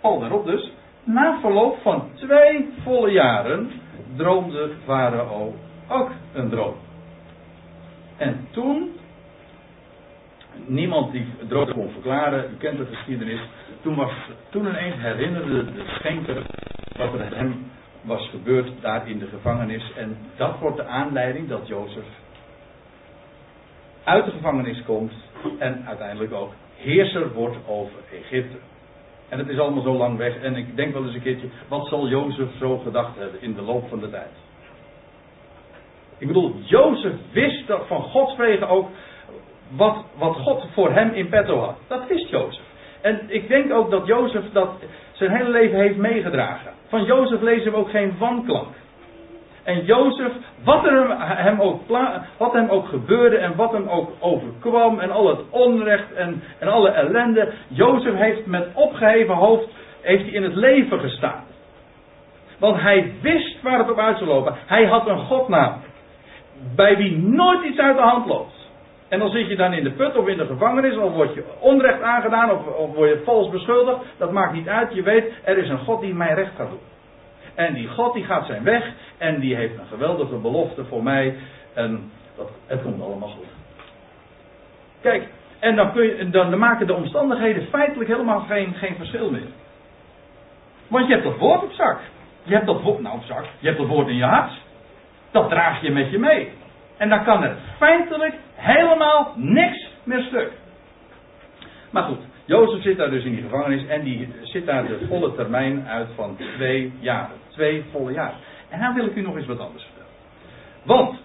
[0.00, 0.72] al daarop dus.
[1.04, 3.70] Na verloop van twee volle jaren
[4.16, 5.54] droomde Farao
[5.88, 6.74] ook een droom.
[8.16, 8.92] En toen
[10.66, 13.40] niemand die het droom kon verklaren, u kent de geschiedenis.
[13.82, 14.12] Toen, was,
[14.50, 16.42] toen ineens herinnerde de schenker
[16.96, 17.70] wat er hem
[18.02, 19.92] was gebeurd daar in de gevangenis.
[19.96, 22.04] En dat wordt de aanleiding dat Jozef
[24.04, 25.12] uit de gevangenis komt
[25.58, 28.56] en uiteindelijk ook heerser wordt over Egypte.
[29.28, 30.36] En het is allemaal zo lang weg.
[30.36, 33.62] En ik denk wel eens een keertje, wat zal Jozef zo gedacht hebben in de
[33.62, 34.32] loop van de tijd?
[36.18, 38.90] Ik bedoel, Jozef wist dat van God spreken ook
[39.68, 41.76] wat, wat God voor hem in petto had.
[41.88, 42.62] Dat wist Jozef.
[43.00, 44.70] En ik denk ook dat Jozef dat
[45.12, 46.72] zijn hele leven heeft meegedragen.
[46.88, 48.74] Van Jozef lezen we ook geen wanklank.
[49.62, 50.32] En Jozef,
[50.64, 51.80] wat, er hem ook,
[52.36, 56.68] wat hem ook gebeurde en wat hem ook overkwam en al het onrecht en, en
[56.68, 59.68] alle ellende, Jozef heeft met opgeheven hoofd
[60.00, 61.44] heeft hij in het leven gestaan.
[62.58, 64.54] Want hij wist waar het op uit zou lopen.
[64.66, 65.80] Hij had een godnaam.
[66.76, 68.63] Bij wie nooit iets uit de hand loopt.
[69.08, 71.44] En dan zit je dan in de put of in de gevangenis, of word je
[71.60, 73.98] onrecht aangedaan, of, of word je vals beschuldigd.
[74.16, 74.94] Dat maakt niet uit.
[74.94, 76.92] Je weet, er is een God die mij recht gaat doen.
[77.54, 81.36] En die God die gaat zijn weg en die heeft een geweldige belofte voor mij.
[81.74, 83.46] En dat, het komt allemaal goed.
[85.00, 89.48] Kijk, en dan, kun je, dan maken de omstandigheden feitelijk helemaal geen, geen verschil meer.
[90.88, 92.00] Want je hebt dat woord op zak.
[92.42, 94.52] Je hebt dat woord, nou op zak, je hebt dat woord in je hart.
[95.30, 96.52] Dat draag je met je mee.
[96.96, 100.52] En dan kan er feitelijk helemaal niks meer stuk.
[101.90, 105.34] Maar goed, Jozef zit daar dus in die gevangenis en die zit daar de volle
[105.34, 107.36] termijn uit van twee jaren.
[107.48, 108.36] Twee volle jaren.
[108.68, 110.12] En dan wil ik u nog eens wat anders vertellen.
[110.82, 111.22] Want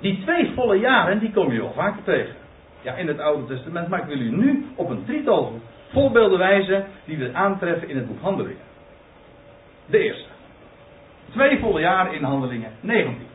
[0.00, 2.34] die twee volle jaren, die kom je wel vaker tegen.
[2.80, 3.88] Ja, in het Oude Testament.
[3.88, 5.60] Maar ik wil u nu op een drietal
[5.92, 8.62] voorbeelden wijzen die we aantreffen in het boek Handelingen.
[9.86, 10.28] De eerste.
[11.30, 13.33] Twee volle jaren in Handelingen 19.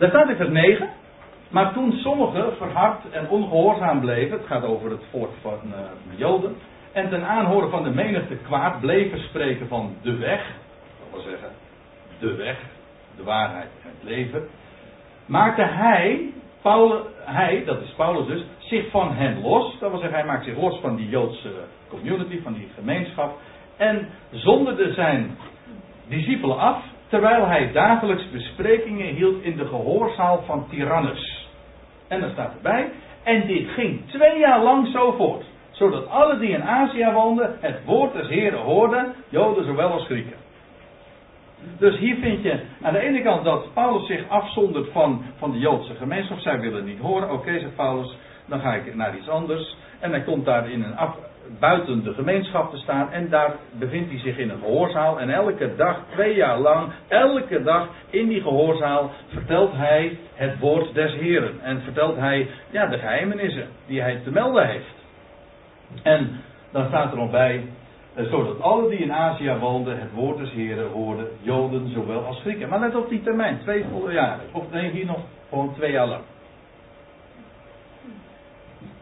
[0.00, 0.88] Daar staat in vers 9.
[1.50, 5.72] Maar toen sommigen verhard en ongehoorzaam bleven, het gaat over het volk van uh,
[6.10, 6.56] de Joden,
[6.92, 10.46] en ten aanhoren van de menigte kwaad bleven spreken van de weg,
[10.98, 11.48] dat wil zeggen,
[12.18, 12.58] de weg,
[13.16, 14.48] de waarheid en het leven,
[15.26, 16.32] maakte hij,
[16.62, 20.44] Paulus, hij, dat is Paulus dus, zich van hen los, dat wil zeggen, hij maakt
[20.44, 21.52] zich los van die Joodse
[21.88, 23.38] community, van die gemeenschap,
[23.76, 25.36] en zonderde zijn
[26.08, 31.48] discipelen af, terwijl hij dagelijks besprekingen hield in de gehoorzaal van Tyrannus.
[32.08, 32.90] En dan staat erbij.
[33.22, 35.44] En dit ging twee jaar lang zo voort.
[35.70, 40.36] Zodat alle die in Azië woonden het woord des Heren hoorden, Joden zowel als Grieken.
[41.78, 45.58] Dus hier vind je aan de ene kant dat Paulus zich afzondert van, van de
[45.58, 46.38] Joodse gemeenschap.
[46.38, 47.30] Zij willen niet horen.
[47.30, 49.76] Oké, zegt Paulus, dan ga ik naar iets anders.
[50.00, 51.16] En hij komt daar in een af,
[51.58, 53.12] buiten de gemeenschap te staan.
[53.12, 55.20] En daar bevindt hij zich in een gehoorzaal.
[55.20, 60.94] En elke dag, twee jaar lang, elke dag in die gehoorzaal vertelt hij het woord
[60.94, 61.60] des Heren.
[61.62, 64.94] En vertelt hij ja, de geheimenissen die hij te melden heeft.
[66.02, 66.40] En
[66.72, 67.64] dan staat er nog bij,
[68.14, 72.40] eh, zodat alle die in Azië woonden het woord des Heren hoorden, Joden zowel als
[72.40, 72.68] Grieken.
[72.68, 74.44] Maar let op die termijn, twee volle jaren.
[74.52, 76.22] Of nee, hier nog gewoon twee jaar lang.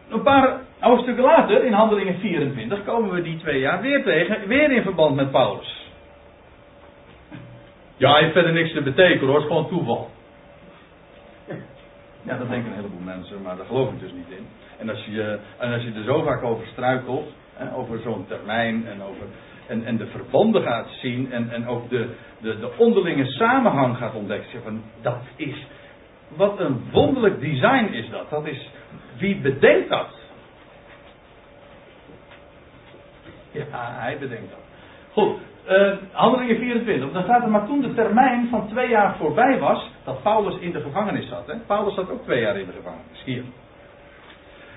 [0.09, 4.71] Een paar hoofdstukken later, in Handelingen 24, komen we die twee jaar weer tegen, weer
[4.71, 5.87] in verband met Paulus.
[7.97, 10.09] Ja, heeft verder niks te betekenen hoor, het is gewoon toeval.
[12.21, 14.47] Ja, dat denken een heleboel mensen, maar daar geloof ik dus niet in.
[14.77, 18.87] En als je, en als je er zo vaak over struikelt, hè, over zo'n termijn
[18.87, 19.25] en, over,
[19.67, 22.09] en, en de verbanden gaat zien en, en ook de,
[22.41, 25.65] de, de onderlinge samenhang gaat ontdekken, van dat is,
[26.35, 28.29] wat een wonderlijk design is dat.
[28.29, 28.69] Dat is,
[29.17, 30.18] wie bedenkt dat?
[33.57, 34.59] Ja, hij bedenkt dat.
[35.11, 35.37] Goed,
[35.69, 37.11] uh, handelingen 24.
[37.11, 40.71] Dan staat er maar toen de termijn van twee jaar voorbij was, dat Paulus in
[40.71, 41.47] de gevangenis zat.
[41.47, 41.53] Hè?
[41.67, 43.43] Paulus zat ook twee jaar in de gevangenis, hier.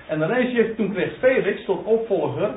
[0.07, 2.49] En dan lees toen kreeg Felix tot opvolger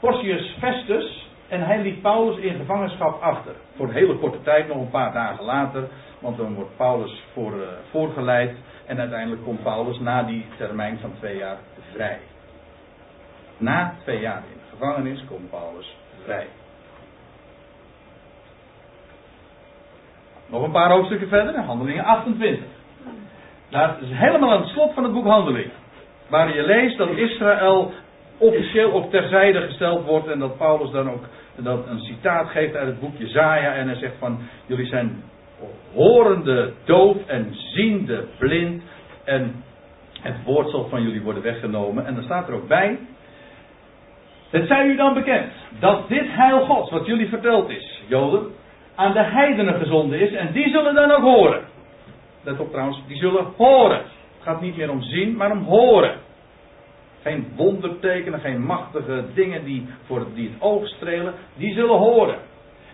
[0.00, 1.26] Porcius Festus.
[1.48, 3.52] En hij liet Paulus in gevangenschap achter.
[3.76, 5.88] Voor een hele korte tijd, nog een paar dagen later,
[6.18, 11.12] want dan wordt Paulus voor, uh, voorgeleid en uiteindelijk komt Paulus na die termijn van
[11.18, 11.56] twee jaar
[11.92, 12.18] vrij.
[13.56, 16.46] Na twee jaar in gevangenis komt Paulus vrij.
[20.46, 22.64] Nog een paar hoofdstukken verder, handelingen 28.
[23.68, 25.72] Dat is helemaal aan het slot van het boek Handelingen.
[26.28, 27.92] Waar je leest dat Israël
[28.38, 31.24] officieel ook terzijde gesteld wordt en dat Paulus dan ook
[31.56, 35.22] dat een citaat geeft uit het boek Jezaja en hij zegt van jullie zijn
[35.94, 38.82] horende doof en ziende blind
[39.24, 39.64] en
[40.20, 42.98] het woord zal van jullie worden weggenomen en dan staat er ook bij
[44.50, 48.46] het zij u dan bekend dat dit heil Gods wat jullie verteld is Joden
[48.94, 51.60] aan de heidenen gezonden is en die zullen dan ook horen
[52.42, 56.14] let op trouwens die zullen horen het gaat niet meer om zien maar om horen
[57.22, 61.34] geen wondertekenen, geen machtige dingen die, voor, die het oog strelen.
[61.56, 62.38] Die zullen horen.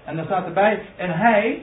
[0.05, 1.63] En dan staat erbij, en hij,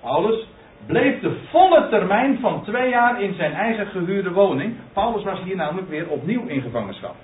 [0.00, 0.46] Paulus,
[0.86, 4.74] bleef de volle termijn van twee jaar in zijn eigen gehuurde woning.
[4.92, 7.14] Paulus was hier namelijk weer opnieuw in gevangenschap.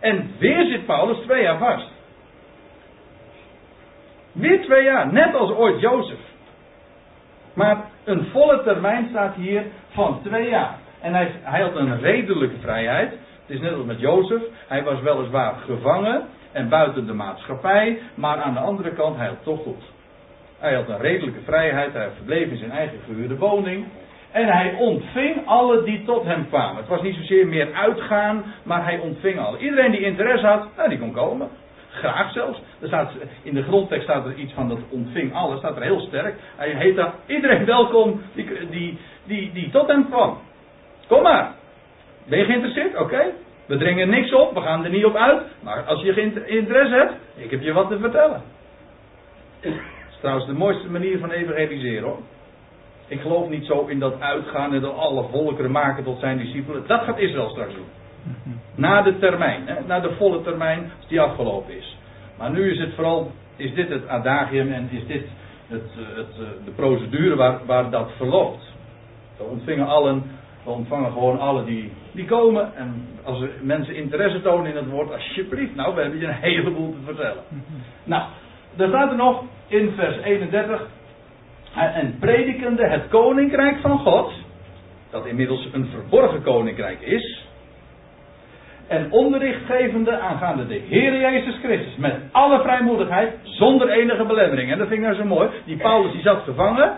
[0.00, 1.88] En weer zit Paulus twee jaar vast.
[4.32, 6.18] Weer twee jaar, net als ooit Jozef.
[7.54, 10.78] Maar een volle termijn staat hier van twee jaar.
[11.00, 13.10] En hij, hij had een redelijke vrijheid.
[13.10, 14.42] Het is net als met Jozef.
[14.66, 16.22] Hij was weliswaar gevangen
[16.52, 19.82] en buiten de maatschappij, maar aan de andere kant, hij had toch goed.
[20.58, 23.86] Hij had een redelijke vrijheid, hij verbleef in zijn eigen gehuurde woning.
[24.38, 26.76] En hij ontving alle die tot hem kwamen.
[26.76, 29.58] Het was niet zozeer meer uitgaan, maar hij ontving alle.
[29.58, 31.48] Iedereen die interesse had, nou, die kon komen.
[31.90, 32.60] Graag zelfs.
[32.80, 33.12] Er staat,
[33.42, 36.34] in de grondtekst staat er iets van dat ontving alles, staat er heel sterk.
[36.56, 40.38] Hij heet daar iedereen welkom die, die, die, die tot hem kwam.
[41.06, 41.54] Kom maar.
[42.24, 42.98] Ben je geïnteresseerd?
[42.98, 43.24] Oké.
[43.66, 45.42] We dringen niks op, we gaan er niet op uit.
[45.62, 48.42] Maar als je interesse hebt, ik heb je wat te vertellen.
[49.60, 52.18] Dat is trouwens de mooiste manier van evangeliseren hoor.
[53.08, 56.86] Ik geloof niet zo in dat uitgaan en dat alle volkeren maken tot zijn discipelen.
[56.86, 57.86] Dat gaat Israël straks doen.
[58.74, 61.96] Na de termijn, hè, na de volle termijn, als die afgelopen is.
[62.38, 65.24] Maar nu is het vooral, is dit het adagium en is dit
[65.66, 68.62] het, eh, het, eh, de procedure waar, waar dat verloopt.
[69.36, 70.22] We ontvingen allen
[70.68, 72.76] we ontvangen gewoon alle die, die komen.
[72.76, 76.32] En als er mensen interesse tonen in het woord, alsjeblieft, nou, we hebben je een
[76.32, 77.42] heleboel te vertellen.
[78.04, 78.22] Nou,
[78.76, 80.86] daar staat er nog in vers 31.
[81.78, 84.32] En predikende het koninkrijk van God,
[85.10, 87.46] dat inmiddels een verborgen koninkrijk is.
[88.86, 91.96] En onderricht gevende aangaande de Heer Jezus Christus.
[91.96, 94.72] Met alle vrijmoedigheid, zonder enige belemmering.
[94.72, 95.48] En dat vind ik nou zo mooi.
[95.64, 96.96] Die Paulus die zat gevangen.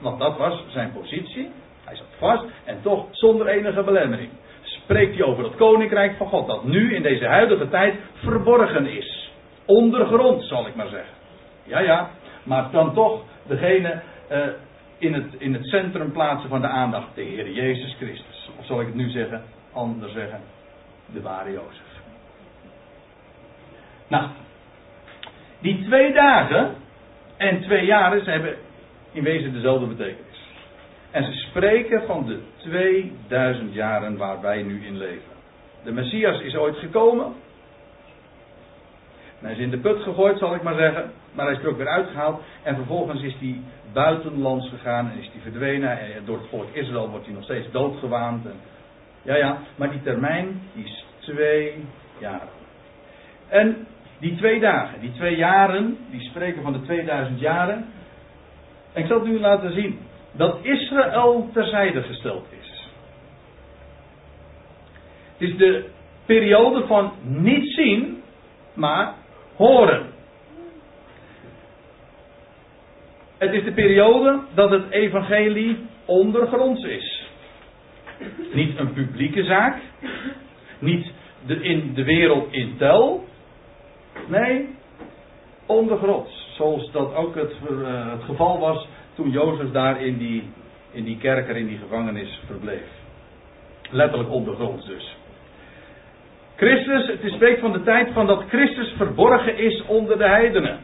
[0.00, 1.50] Want dat was zijn positie.
[1.84, 4.28] Hij zat vast en toch zonder enige belemmering.
[4.62, 9.30] Spreekt hij over het koninkrijk van God dat nu in deze huidige tijd verborgen is.
[9.64, 11.14] Ondergrond zal ik maar zeggen.
[11.62, 12.10] Ja, ja,
[12.42, 14.46] maar dan toch degene uh,
[14.98, 18.50] in, het, in het centrum plaatsen van de aandacht, de Heer Jezus Christus.
[18.58, 19.42] Of zal ik het nu zeggen,
[19.72, 20.40] anders zeggen,
[21.12, 21.94] de ware Jozef.
[24.08, 24.28] Nou,
[25.58, 26.74] die twee dagen
[27.36, 28.56] en twee jaren, ze hebben
[29.12, 30.24] in wezen dezelfde betekenis.
[31.10, 35.34] En ze spreken van de 2000 jaren waar wij nu in leven.
[35.84, 37.34] De Messias is ooit gekomen.
[39.40, 41.10] Hij is in de put gegooid, zal ik maar zeggen.
[41.32, 42.42] Maar hij is er ook weer uitgehaald.
[42.62, 43.60] En vervolgens is hij
[43.92, 46.00] buitenlands gegaan en is hij verdwenen.
[46.00, 48.46] En door het volk Israël wordt hij nog steeds doodgewaand.
[49.22, 49.58] Ja, ja.
[49.76, 51.84] Maar die termijn is twee
[52.18, 52.48] jaren.
[53.48, 53.86] En
[54.18, 57.86] die twee dagen, die twee jaren, die spreken van de 2000 jaren.
[58.92, 59.98] En ik zal het nu laten zien
[60.32, 62.88] dat Israël terzijde gesteld is.
[65.36, 65.88] Het is de
[66.26, 68.22] periode van niet zien,
[68.74, 69.14] maar
[69.56, 70.06] horen.
[73.38, 77.24] Het is de periode dat het evangelie ondergronds is.
[78.52, 79.76] Niet een publieke zaak,
[80.78, 81.12] niet
[81.46, 83.24] de, in de wereld in tel.
[84.28, 84.68] Nee,
[85.66, 86.54] ondergronds.
[86.56, 90.42] Zoals dat ook het, uh, het geval was toen Jozef daar in die,
[90.90, 92.88] in die kerker, in die gevangenis verbleef.
[93.90, 95.15] Letterlijk ondergronds dus.
[96.56, 100.78] Christus, het spreekt van de tijd van dat Christus verborgen is onder de heidenen.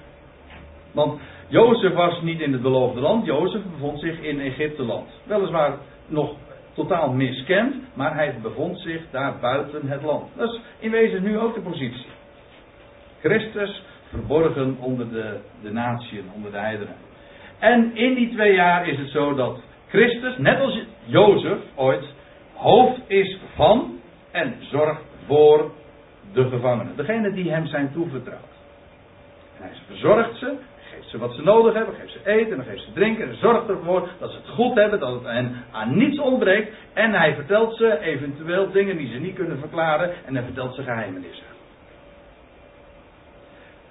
[0.92, 5.08] Want Jozef was niet in het beloofde land, Jozef bevond zich in Egypteland.
[5.24, 6.34] Weliswaar nog
[6.72, 10.24] totaal miskend, maar hij bevond zich daar buiten het land.
[10.36, 12.06] Dat is in wezen nu ook de positie.
[13.20, 16.96] Christus verborgen onder de, de natieën, onder de heidenen.
[17.58, 22.04] En in die twee jaar is het zo dat Christus, net als Jozef ooit,
[22.54, 24.00] hoofd is van
[24.30, 25.70] en zorgt voor
[26.32, 26.96] de gevangenen.
[26.96, 28.52] Degene die hem zijn toevertrouwd.
[29.56, 30.54] En hij verzorgt ze,
[30.94, 33.68] geeft ze wat ze nodig hebben, geeft ze eten, dan geeft ze drinken en zorgt
[33.68, 36.74] ervoor dat ze het goed hebben, dat het hen aan niets ontbreekt.
[36.92, 40.82] En hij vertelt ze eventueel dingen die ze niet kunnen verklaren en hij vertelt ze
[40.82, 41.46] geheimenissen.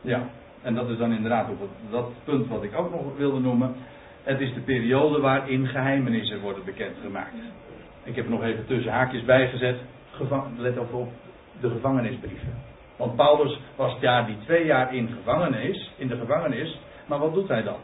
[0.01, 0.29] Ja,
[0.61, 3.75] en dat is dan inderdaad op dat punt wat ik ook nog wilde noemen.
[4.23, 7.33] Het is de periode waarin geheimenissen worden bekendgemaakt.
[8.03, 9.77] Ik heb er nog even tussen haakjes bijgezet.
[10.57, 11.09] Let ook op
[11.61, 12.53] de gevangenisbrieven.
[12.97, 16.79] Want Paulus was ja die twee jaar in gevangenis, in de gevangenis.
[17.07, 17.77] Maar wat doet hij dan?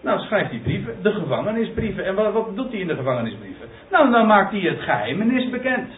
[0.00, 2.04] Nou, schrijft hij brieven, de gevangenisbrieven.
[2.04, 3.68] En wat, wat doet hij in de gevangenisbrieven?
[3.90, 5.88] Nou, dan maakt hij het geheimenis bekend.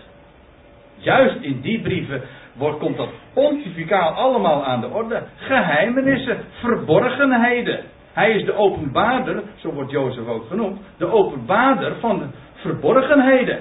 [0.96, 2.22] Juist in die brieven
[2.52, 5.22] wordt, komt dat pontificaal allemaal aan de orde.
[5.36, 7.84] Geheimenissen, verborgenheden.
[8.12, 12.24] Hij is de openbaarder, zo wordt Jozef ook genoemd, de openbaarder van de
[12.54, 13.58] verborgenheden.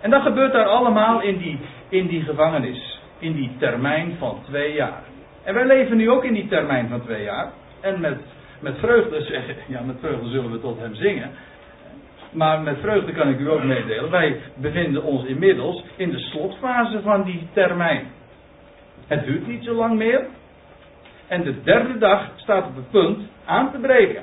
[0.00, 3.00] En dat gebeurt daar allemaal in die, in die gevangenis.
[3.18, 5.02] In die termijn van twee jaar.
[5.44, 7.52] En wij leven nu ook in die termijn van twee jaar.
[7.80, 8.18] En met,
[8.60, 11.30] met vreugde zeggen, ja met vreugde zullen we tot hem zingen.
[12.30, 14.10] Maar met vreugde kan ik u ook meedelen.
[14.10, 18.06] Wij bevinden ons inmiddels in de slotfase van die termijn.
[19.06, 20.26] Het duurt niet zo lang meer.
[21.26, 24.22] En de derde dag staat op het punt aan te breken.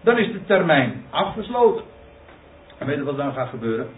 [0.00, 1.84] Dan is de termijn afgesloten.
[2.78, 3.88] En weet je wat dan gaat gebeuren?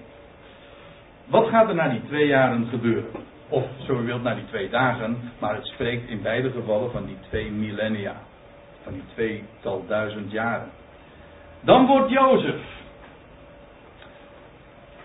[1.24, 3.10] Wat gaat er na die twee jaren gebeuren?
[3.48, 7.04] Of zo u wilt, na die twee dagen, maar het spreekt in beide gevallen van
[7.06, 8.14] die twee millennia.
[8.82, 10.68] Van die tweetal duizend jaren.
[11.60, 12.60] Dan wordt Jozef.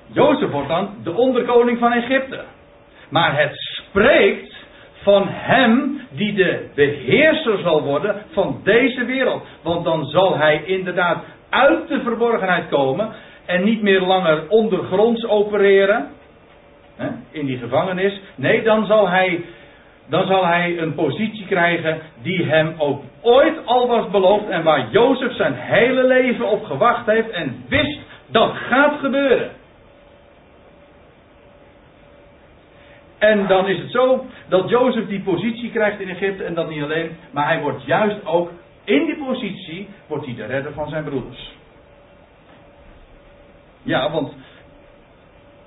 [0.05, 2.43] Jozef wordt dan de onderkoning van Egypte.
[3.09, 4.55] Maar het spreekt
[5.03, 9.43] van hem die de beheerser zal worden van deze wereld.
[9.61, 13.09] Want dan zal hij inderdaad uit de verborgenheid komen
[13.50, 16.08] en niet meer langer ondergronds opereren.
[16.95, 18.22] Hè, in die gevangenis.
[18.36, 19.43] Nee, dan zal hij.
[20.10, 24.89] Dan zal hij een positie krijgen die hem ook ooit al was beloofd en waar
[24.91, 29.52] Jozef zijn hele leven op gewacht heeft en wist dat gaat gebeuren.
[33.18, 36.84] En dan is het zo dat Jozef die positie krijgt in Egypte en dat niet
[36.84, 38.52] alleen, maar hij wordt juist ook
[38.84, 41.58] in die positie wordt hij de redder van zijn broeders.
[43.84, 44.34] Ja, want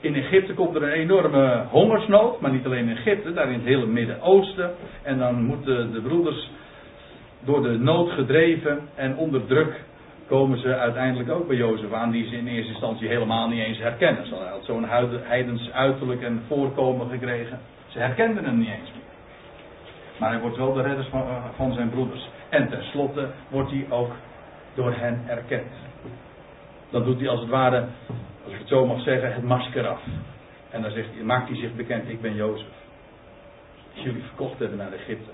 [0.01, 3.65] in Egypte komt er een enorme hongersnood, maar niet alleen in Egypte, daar in het
[3.65, 4.71] hele Midden-Oosten.
[5.03, 6.51] En dan moeten de broeders
[7.45, 9.81] door de nood gedreven en onder druk
[10.27, 13.79] komen ze uiteindelijk ook bij Jozef aan, die ze in eerste instantie helemaal niet eens
[13.79, 14.27] herkennen.
[14.27, 14.87] Ze had zo'n
[15.23, 17.59] heidens uiterlijk en voorkomen gekregen.
[17.87, 19.03] Ze herkenden hem niet eens meer.
[20.19, 21.25] Maar hij wordt wel de redder van,
[21.57, 22.29] van zijn broeders.
[22.49, 24.13] En tenslotte wordt hij ook
[24.75, 25.73] door hen erkend.
[26.93, 27.87] Dan doet hij als het ware,
[28.45, 30.01] als ik het zo mag zeggen, het masker af.
[30.71, 32.67] En dan zegt hij, maakt hij zich bekend, ik ben Jozef.
[33.95, 35.31] Als jullie verkocht hebben naar Egypte,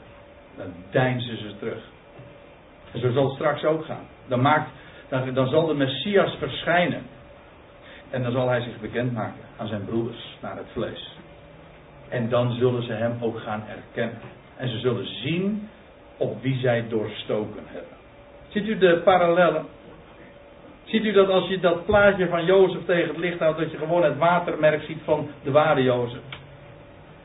[0.57, 1.83] dan deinzen ze terug.
[2.93, 4.07] En zo zal het straks ook gaan.
[4.27, 4.71] Dan, maakt,
[5.09, 7.03] dan, dan zal de Messias verschijnen.
[8.11, 11.17] En dan zal hij zich bekendmaken aan zijn broeders naar het vlees.
[12.09, 14.19] En dan zullen ze hem ook gaan erkennen.
[14.57, 15.69] En ze zullen zien
[16.17, 17.97] op wie zij doorstoken hebben.
[18.49, 19.67] Ziet u de parallellen?
[20.89, 23.77] Ziet u dat als je dat plaatje van Jozef tegen het licht houdt, dat je
[23.77, 26.21] gewoon het watermerk ziet van de ware Jozef?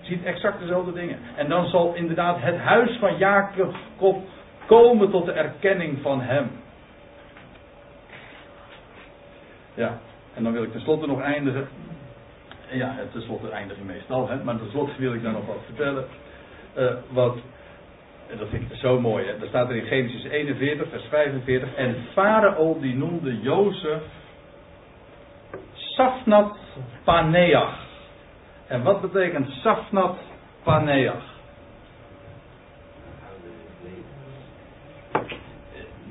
[0.01, 1.19] Ziet exact dezelfde dingen.
[1.35, 3.75] En dan zal inderdaad het huis van Jacob
[4.65, 6.51] komen tot de erkenning van hem.
[9.73, 9.99] Ja,
[10.33, 11.67] en dan wil ik tenslotte nog eindigen.
[12.69, 16.05] Ja, tenslotte eindig je meestal, hè, maar tenslotte wil ik daar nog wat vertellen.
[16.77, 17.37] Uh, wat,
[18.33, 19.37] en dat vind ik zo mooi, hè.
[19.37, 21.75] daar staat er in Genesis 41, vers 45.
[21.75, 24.01] En Farao die noemde Jozef
[25.73, 26.57] Safnat
[27.03, 27.79] Paneach.
[28.67, 30.17] En wat betekent Safnat
[30.63, 31.23] Paneach?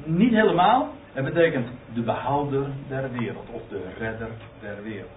[0.04, 0.92] Niet helemaal.
[1.12, 3.48] Het betekent de behouder der wereld.
[3.50, 5.10] Of de redder der wereld.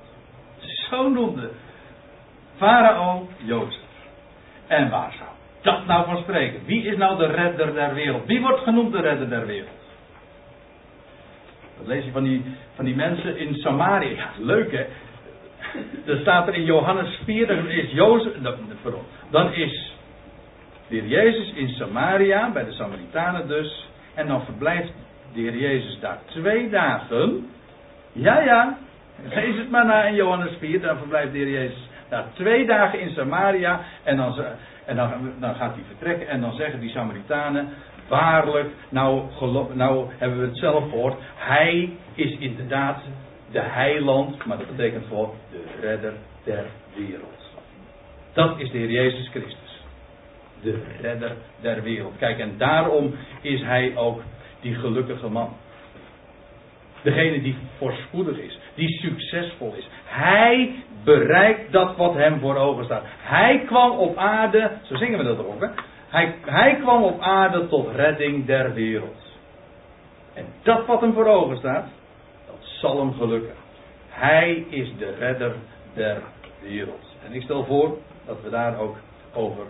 [0.90, 1.50] Zo noemde
[2.56, 3.84] Farao Jozef.
[4.68, 5.35] En waar zou
[5.66, 6.60] dat nou van spreken?
[6.66, 8.26] Wie is nou de redder der wereld?
[8.26, 9.84] Wie wordt genoemd de redder der wereld?
[11.78, 12.44] Dat lees je van die,
[12.76, 14.30] van die mensen in Samaria.
[14.40, 14.86] Leuk hè.
[16.06, 18.34] Er staat er in Johannes 4, dan is Jozef,
[19.30, 19.94] dan is
[20.88, 24.94] de heer Jezus in Samaria, bij de Samaritanen dus, en dan verblijft
[25.34, 27.50] de Heer Jezus daar twee dagen.
[28.12, 28.78] Ja, ja.
[29.30, 30.82] Lees het maar na in Johannes 4.
[30.82, 33.82] Dan verblijft de Heer Jezus daar twee dagen in Samaria.
[34.04, 34.36] En dan,
[34.86, 36.28] en dan, dan gaat hij vertrekken.
[36.28, 37.70] En dan zeggen die Samaritanen.
[38.08, 39.24] Waarlijk, nou,
[39.74, 41.16] nou hebben we het zelf gehoord.
[41.36, 42.98] Hij is inderdaad
[43.52, 44.46] de heiland.
[44.46, 47.54] Maar dat betekent voor de redder der wereld.
[48.34, 49.84] Dat is de Heer Jezus Christus.
[50.62, 51.32] de redder
[51.62, 52.14] der wereld.
[52.18, 54.22] Kijk, en daarom is hij ook
[54.62, 55.54] die gelukkige man.
[57.02, 59.88] Degene die voorspoedig is, die succesvol is.
[60.06, 60.76] Hij
[61.06, 63.04] bereikt dat wat hem voor ogen staat.
[63.20, 65.68] Hij kwam op aarde, zo zingen we dat ook, hè?
[66.08, 69.24] Hij, hij kwam op aarde tot redding der wereld.
[70.34, 71.86] En dat wat hem voor ogen staat,
[72.46, 73.54] dat zal hem gelukken.
[74.10, 75.56] Hij is de redder
[75.94, 76.22] der
[76.62, 77.16] wereld.
[77.26, 78.96] En ik stel voor dat we daar ook
[79.34, 79.64] over